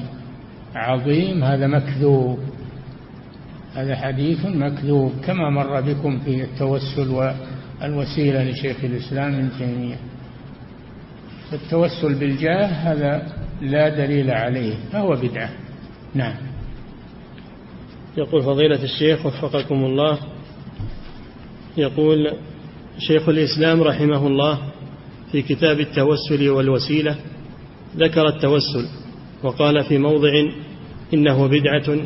[0.76, 2.40] عظيم هذا مكذوب.
[3.76, 7.10] هذا حديث مكذوب كما مر بكم في التوسل
[7.82, 9.98] والوسيلة لشيخ الإسلام ابن تيمية.
[11.54, 13.28] التوسل بالجاه هذا
[13.62, 15.50] لا دليل عليه فهو بدعة.
[16.16, 16.36] نعم.
[18.18, 20.18] يقول فضيلة الشيخ وفقكم الله.
[21.78, 22.34] يقول
[23.00, 24.60] شيخ الإسلام رحمه الله
[25.32, 27.16] في كتاب التوسل والوسيلة
[27.98, 28.88] ذكر التوسل
[29.44, 30.32] وقال في موضع
[31.14, 31.98] إنه بدعة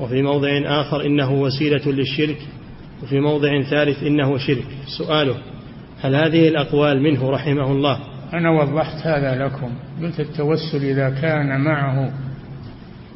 [0.00, 2.38] وفي موضع آخر إنه وسيلة للشرك
[3.02, 4.66] وفي موضع ثالث إنه شرك.
[4.98, 5.34] سؤاله
[6.00, 8.00] هل هذه الأقوال منه رحمه الله؟
[8.32, 9.74] أنا وضحت هذا لكم.
[10.02, 12.12] قلت التوسل إذا كان معه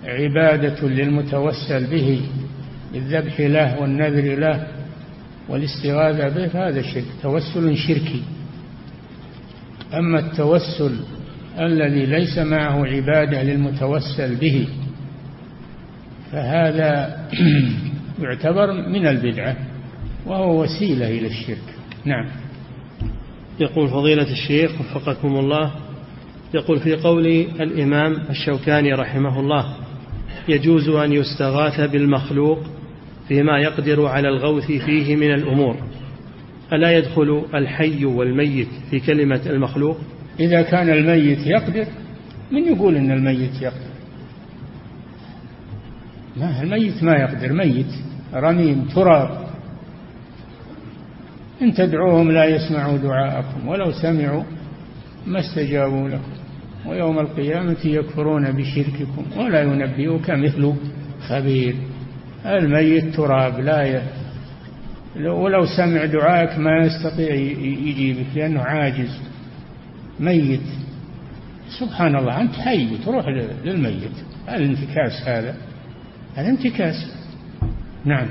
[0.05, 2.21] عبادة للمتوسل به
[2.93, 4.67] بالذبح له والنذر له
[5.49, 7.05] والاستغاثة به فهذا شرك.
[7.23, 8.23] توسل شركي.
[9.95, 10.97] أما التوسل
[11.61, 14.69] الذي ليس معه عبادة للمتوسل به
[16.33, 17.19] فهذا
[18.23, 19.57] يعتبر من البدعة
[20.27, 21.75] وهو وسيلة إلى الشرك.
[22.05, 22.27] نعم.
[23.61, 25.73] يقول فضيلة الشيخ وفقكم الله
[26.55, 27.27] يقول في قول
[27.61, 29.82] الإمام الشوكاني رحمه الله
[30.49, 32.59] يجوز أن يستغاث بالمخلوق
[33.29, 35.77] فيما يقدر على الغوث فيه من الأمور.
[36.73, 39.99] ألا يدخل الحي والميت في كلمة المخلوق؟
[40.41, 41.87] إذا كان الميت يقدر
[42.51, 43.93] من يقول إن الميت يقدر؟
[46.37, 47.93] ما الميت ما يقدر ميت
[48.35, 49.47] رميم تراب.
[51.63, 54.43] إن تدعوهم لا يسمعوا دعاءكم ولو سمعوا
[55.27, 56.42] ما استجابوا لكم.
[56.87, 60.75] ويوم القيامة يكفرون بشرككم ولا ينبئك مثل
[61.29, 61.75] خبير.
[62.47, 64.03] الميت تراب لا ي...
[65.29, 69.21] ولو سمع دعائك ما يستطيع يجيبك لأنه عاجز.
[70.21, 70.61] ميت.
[71.81, 73.27] سبحان الله أنت حي تروح
[73.65, 74.17] للميت.
[74.49, 75.57] الانتكاس هذا.
[76.35, 77.13] هذا انتكاس.
[78.05, 78.29] نعم.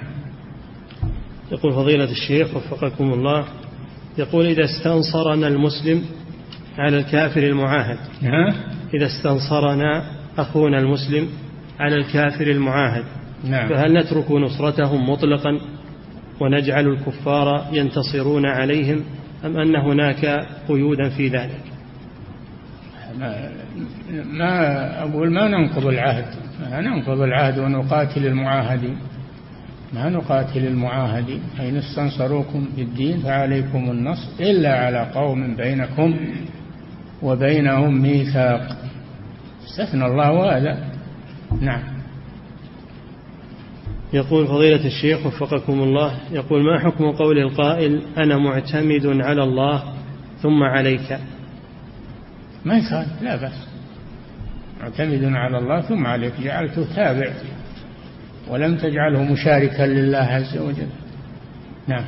[1.52, 3.46] يقول فضيلة الشيخ وفقكم الله
[4.18, 6.04] يقول إذا استنصرنا المسلم
[6.78, 7.98] على الكافر المعاهد.
[8.22, 8.54] نعم
[8.94, 10.04] إذا استنصرنا
[10.38, 11.28] أخونا المسلم
[11.80, 13.04] على الكافر المعاهد.
[13.44, 13.70] نعم.
[13.70, 15.60] فهل نترك نصرتهم مطلقا
[16.40, 19.04] ونجعل الكفار ينتصرون عليهم
[19.46, 21.62] أم أن هناك قيودا في ذلك؟
[23.20, 23.50] ما,
[24.32, 26.26] ما أقول ما ننقض العهد.
[26.62, 28.98] ما ننقض العهد ونقاتل المعاهدين.
[29.94, 31.42] ما نقاتل المعاهدين.
[31.60, 36.16] أين استنصروكم بالدين فعليكم النصر إلا على قوم بينكم
[37.24, 38.78] وبينهم ميثاق.
[39.68, 40.92] استثنى الله هذا
[41.62, 41.84] نعم.
[44.14, 49.84] يقول فضيلة الشيخ وفقكم الله يقول ما حكم قول القائل أنا معتمد على الله
[50.42, 51.20] ثم عليك
[52.66, 53.68] ما يخالف لا بأس.
[54.82, 56.34] معتمد على الله ثم عليك.
[56.44, 57.34] جعلته تابع.
[58.50, 60.90] ولم تجعله مشاركا لله عز وجل.
[61.88, 62.06] نعم.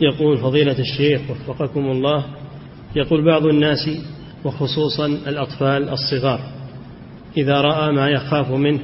[0.00, 2.24] يقول فضيلة الشيخ وفقكم الله
[2.96, 3.90] يقول بعض الناس
[4.44, 6.40] وخصوصا الأطفال الصغار
[7.36, 8.80] إذا رأى ما يخاف منه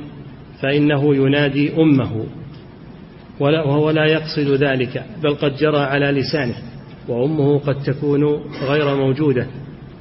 [0.62, 2.26] فإنه ينادي أمه
[3.40, 6.54] وهو لا يقصد ذلك بل قد جرى على لسانه
[7.08, 8.24] وأمه قد تكون
[8.68, 9.46] غير موجودة.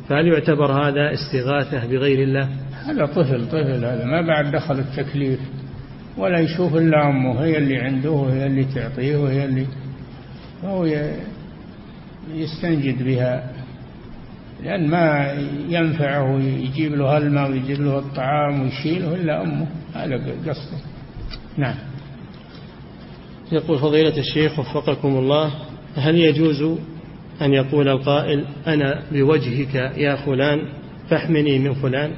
[0.09, 2.49] فهل يعتبر هذا استغاثة بغير الله؟
[2.85, 5.39] هذا طفل طفل هذا ما بعد دخل التكليف
[6.17, 9.65] ولا يشوف إلا أمه هي اللي عنده وهي اللي تعطيه وهي اللي
[10.61, 10.87] فهو
[12.33, 13.52] يستنجد بها.
[14.63, 15.33] لأن ما
[15.69, 19.67] ينفعه يجيب له الماء ويجيب له الطعام ويشيله إلا أمه.
[19.93, 20.15] هذا
[20.47, 20.77] قصده.
[21.57, 21.75] نعم.
[23.51, 25.51] يقول فضيلة الشيخ وفقكم الله
[25.95, 26.77] هل يجوز
[27.41, 30.59] أن يقول القائل أنا بوجهك يا فلان
[31.09, 32.11] فاحمني من فلان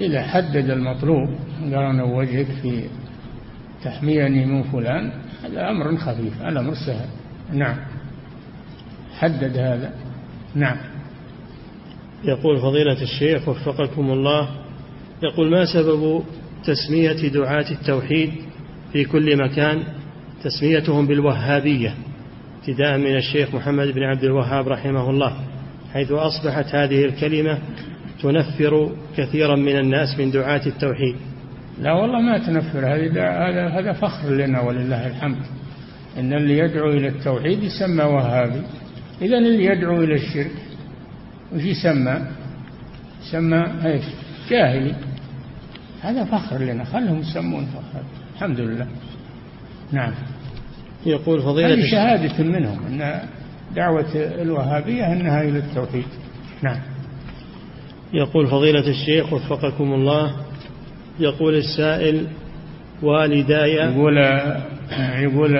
[0.00, 1.28] إذا حدد المطلوب
[1.62, 2.84] قال أنا وجهك في
[3.84, 5.12] تحميني من فلان
[5.44, 7.08] هذا أمر خفيف هذا أمر سهل.
[7.52, 7.76] نعم.
[9.18, 9.92] حدد هذا.
[10.54, 10.76] نعم.
[12.24, 14.48] يقول فضيلة الشيخ وفقكم الله
[15.22, 16.22] يقول ما سبب
[16.64, 18.32] تسمية دعاة التوحيد
[18.92, 19.82] في كل مكان
[20.42, 21.94] تسميتهم بالوهابية؟
[22.58, 25.36] ابتداء من الشيخ محمد بن عبد الوهاب رحمه الله
[25.92, 27.58] حيث أصبحت هذه الكلمة
[28.22, 31.16] تنفر كثيرا من الناس من دعاة التوحيد.
[31.80, 35.38] لا والله ما تنفر هذا هذا فخر لنا ولله الحمد
[36.18, 38.62] إن اللي يدعو إلى التوحيد يسمى وهابي.
[39.24, 40.50] اذا اللي يدعو إلى الشرك
[41.52, 42.20] وش يسمى؟
[43.22, 44.04] يسمى إيش؟
[44.50, 44.94] جاهلي.
[46.02, 48.02] هذا فخر لنا خلهم يسمون فخر
[48.34, 48.86] الحمد لله.
[49.92, 50.12] نعم.
[51.06, 53.20] يقول فضيلة هذه شهادة منهم أن
[53.76, 56.06] دعوة الوهابية أنها إلى التوحيد.
[56.62, 56.80] نعم.
[58.12, 60.36] يقول فضيلة الشيخ وفقكم الله
[61.20, 62.26] يقول السائل
[63.02, 64.18] والداي يقول
[65.18, 65.56] يقول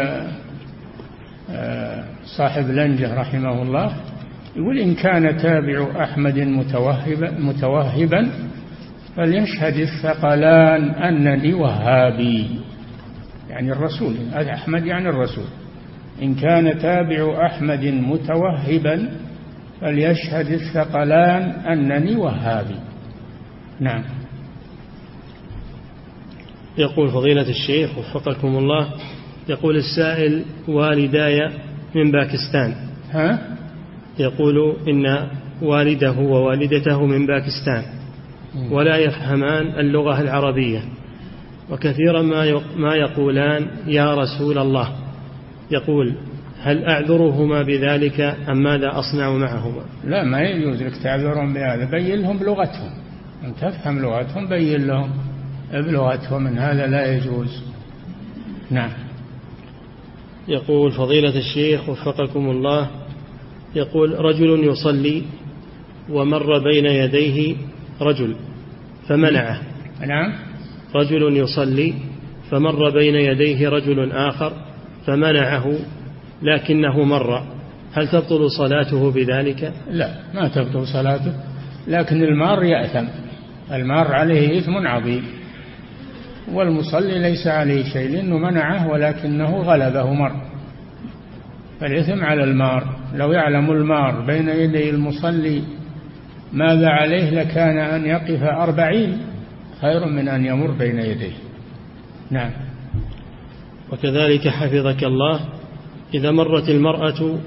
[1.51, 3.97] آه، صاحب لنجة رحمه الله
[4.57, 8.31] يقول إن كان تابع أحمد متوهبا, متوهبا
[9.17, 12.47] فليشهد الثقلان أنني وهابي.
[13.51, 15.45] يعني الرسول أحمد يعني الرسول.
[16.23, 19.11] إن كان تابع أحمد متوهبا
[19.81, 22.77] فليشهد الثقلان أنني وهابي.
[23.81, 24.03] نعم.
[26.79, 28.89] يقول فضيلة الشيخ وفقكم الله
[29.49, 31.51] يقول السائل والداي
[31.95, 32.75] من باكستان.
[33.11, 33.57] ها؟
[34.19, 35.29] يقول إن
[35.63, 37.83] والده ووالدته من باكستان.
[38.71, 40.81] ولا يفهمان اللغة العربية.
[41.71, 44.89] وكثيرا ما ما يقولان يا رسول الله.
[45.71, 46.15] يقول
[46.63, 51.85] هل أعذرهما بذلك أم ماذا أصنع معهما؟ لا ما يجوز لك تعذرهم بهذا.
[51.85, 52.91] بين لهم بلغتهم
[53.45, 55.11] أن تفهم لغتهم بين لهم.
[55.73, 57.63] بلغتهم من هذا لا يجوز.
[58.71, 58.91] نعم.
[60.49, 62.91] يقول فضيلة الشيخ وفقكم الله
[63.75, 65.23] يقول رجل يصلي
[66.11, 67.57] ومر بين يديه
[68.01, 68.37] رجل
[69.09, 69.61] فمنعه.
[70.07, 70.33] نعم.
[70.95, 71.95] رجل يصلي
[72.51, 74.53] فمر بين يديه رجل آخر
[75.07, 75.73] فمنعه
[76.43, 77.43] لكنه مر.
[77.93, 81.33] هل تبطل صلاته بذلك؟ لا ما تبطل صلاته
[81.89, 83.07] لكن المار يأثم.
[83.73, 85.25] المار عليه إثم عظيم.
[86.53, 90.33] والمصلي ليس عليه شيء لأنه منعه ولكنه غلبه مر.
[91.81, 92.97] فالإثم على المار.
[93.15, 95.63] لو يعلم المار بين يدي المصلي
[96.53, 99.19] ماذا عليه لكان أن يقف أربعين
[99.81, 101.35] خير من أن يمر بين يديه.
[102.31, 102.51] نعم.
[103.93, 105.41] وكذلك حفظك الله
[106.15, 107.39] إذا مرت المرأة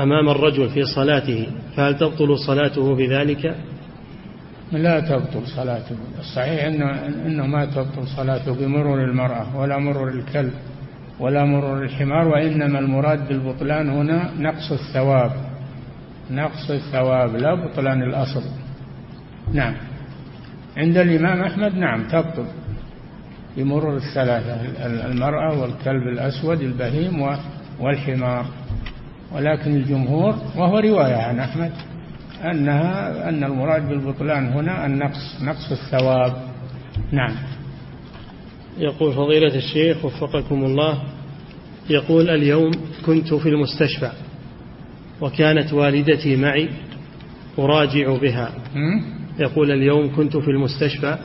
[0.00, 1.46] أمام الرجل في صلاته
[1.76, 3.56] فهل تبطل صلاته بذلك؟
[4.72, 10.52] لا تبطل صلاته الصحيح إنه, إنه ما تبطل صلاته بمرور المرأة ولا مرور الكلب
[11.20, 15.32] ولا مرور الحمار وإنما المراد بالبطلان هنا نقص الثواب.
[16.30, 18.42] نقص الثواب لا بطلان الأصل.
[19.52, 19.74] نعم.
[20.76, 22.46] عند الإمام أحمد نعم تبطل
[23.56, 24.60] بمرور الثلاثة
[25.06, 27.36] المرأة والكلب الأسود البهيم
[27.80, 28.46] والحمار.
[29.32, 31.72] ولكن الجمهور وهو رواية عن أحمد.
[32.44, 36.32] أنها أن المراد بالبطلان هنا النقص نقص الثواب.
[37.12, 37.34] نعم.
[38.78, 41.02] يقول فضيلة الشيخ وفقكم الله
[41.90, 42.70] يقول اليوم
[43.06, 44.10] كنت في المستشفى
[45.20, 46.68] وكانت والدتي معي
[47.58, 48.50] أراجع بها.
[49.38, 51.18] يقول اليوم كنت في المستشفى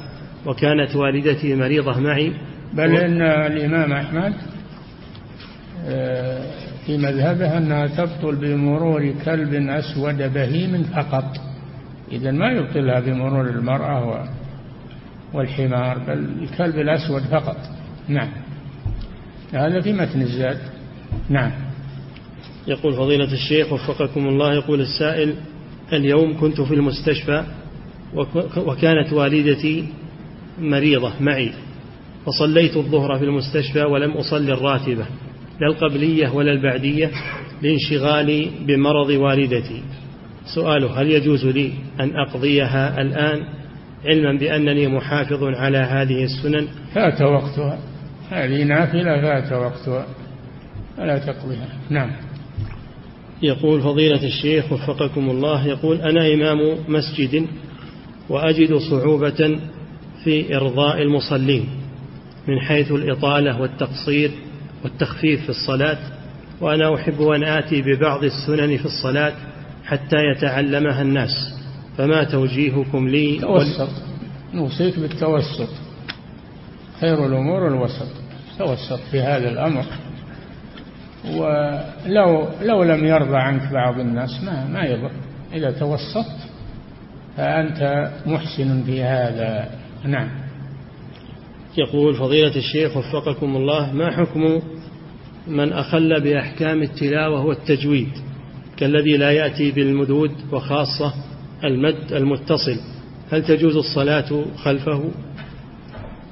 [0.45, 2.33] وكانت والدتي مريضة معي.
[2.73, 4.33] بل إن الإمام أحمد
[5.85, 11.38] آه، في مذهبه أنها تبطل بمرور كلب أسود بهيم فقط.
[12.12, 14.28] إذا ما يبطلها بمرور المرأة
[15.34, 17.58] والحمار بل الكلب الأسود فقط.
[18.08, 18.30] نعم.
[19.53, 20.58] هذا في متن الزاد.
[21.30, 21.52] نعم.
[22.68, 25.36] يقول فضيلة الشيخ وفقكم الله يقول السائل
[25.94, 27.44] اليوم كنت في المستشفى
[28.58, 29.88] وكانت والدتي
[30.60, 31.53] مريضة معي
[32.26, 35.06] فصليت الظهر في المستشفى ولم أصلي الراتبة.
[35.61, 37.11] لا القبلية ولا البعدية
[37.61, 39.81] لانشغالي بمرض والدتي.
[40.55, 43.43] سؤاله هل يجوز لي أن أقضيها الآن
[44.05, 47.79] علما بأنني محافظ على هذه السنن؟ فات وقتها.
[48.29, 50.05] هذه نافلة فات وقتها.
[50.97, 51.67] فلا تقضيها.
[51.89, 52.11] نعم.
[53.41, 56.57] يقول فضيلة الشيخ وفقكم الله يقول أنا إمام
[56.88, 57.47] مسجد
[58.29, 59.59] وأجد صعوبة
[60.23, 61.65] في إرضاء المصلين
[62.47, 64.31] من حيث الإطالة والتقصير
[64.84, 65.98] والتخفيف في الصلاة
[66.62, 69.34] وأنا أحب أن آتي ببعض السنن في الصلاة
[69.86, 71.62] حتى يتعلمها الناس
[71.98, 73.90] فما توجيهكم لي؟ توسط.
[74.53, 75.70] نوصيك بالتوسط.
[77.02, 78.08] خير الأمور الوسط.
[78.60, 79.86] توسط في هذا الأمر.
[81.26, 85.12] ولو لو لم يرضى عنك بعض الناس ما ما يضر.
[85.53, 86.38] إذا توسطت
[87.38, 89.70] فأنت محسن في هذا.
[90.03, 90.30] نعم.
[91.78, 94.62] يقول فضيلة الشيخ وفقكم الله ما حكم
[95.47, 98.09] من أخل بأحكام التلاوة والتجويد
[98.77, 101.13] كالذي لا يأتي بالمدود وخاصة
[101.63, 102.77] المد المتصل.
[103.31, 105.11] هل تجوز الصلاة خلفه؟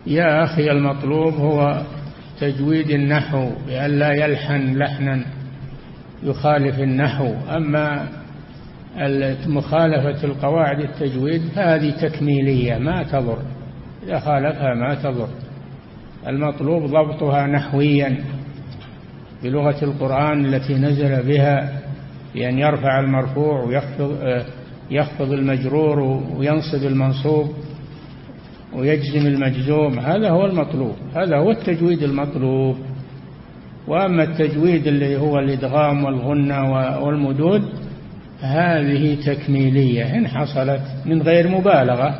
[0.08, 1.82] يا أخي المطلوب هو
[2.40, 5.26] تجويد النحو بأن لا يلحن لحنا
[6.24, 7.34] يخالف النحو.
[7.50, 8.08] أما
[9.48, 13.38] مخالفة القواعد التجويد فهذه تكميلية ما تضر.
[14.04, 15.30] إذا خالفها ما تضر.
[16.28, 18.24] المطلوب ضبطها نحويا.
[19.44, 21.82] بلغة القرآن التي نزل بها
[22.36, 24.18] بأن يرفع المرفوع ويخفض
[24.92, 26.00] يخفض المجرور
[26.38, 27.52] وينصب المنصوب
[28.74, 30.00] ويجزم المجزوم.
[30.00, 32.78] هذا هو المطلوب هذا هو التجويد المطلوب.
[33.88, 36.72] وأما التجويد اللي هو الإدغام والغنة
[37.04, 37.64] والمدود
[38.42, 42.20] هذه تكميلية إن حصلت من غير مبالغة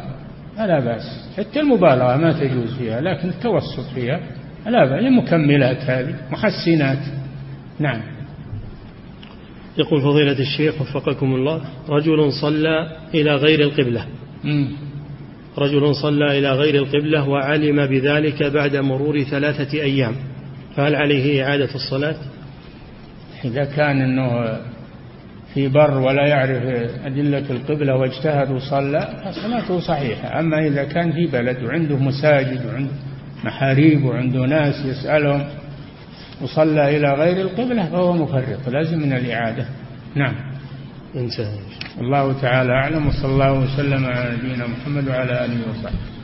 [0.58, 1.30] فلا بأس.
[1.38, 4.20] حتى المبالغة ما تجوز فيها لكن التوسط فيها.
[4.66, 6.98] لا بأس المكملات هذه محسنات.
[7.80, 8.02] نعم.
[9.78, 14.06] يقول فضيلة الشيخ وفقكم الله رجل صلى إلى غير القبلة.
[15.58, 20.16] رجل صلى إلى غير القبلة وعلم بذلك بعد مرور ثلاثة أيام.
[20.76, 22.16] فهل عليه إعادة الصلاة؟
[23.46, 24.60] إذا كان أنه
[25.54, 26.64] في بر ولا يعرف
[27.06, 30.40] أدلة القبلة واجتهد وصلى فصلاته صحيحة.
[30.40, 33.09] أما إذا كان في بلد وعنده مساجد وعنده
[33.44, 35.48] محاريب وعنده ناس يسألهم
[36.42, 39.66] وصلى إلى غير القبلة فهو مفرط لازم من الإعادة.
[40.16, 40.36] نعم.
[41.16, 41.60] انتهى
[42.02, 46.19] الله تعالى أعلم وصلى الله وسلم على نبينا محمد وعلى آله وصحبه.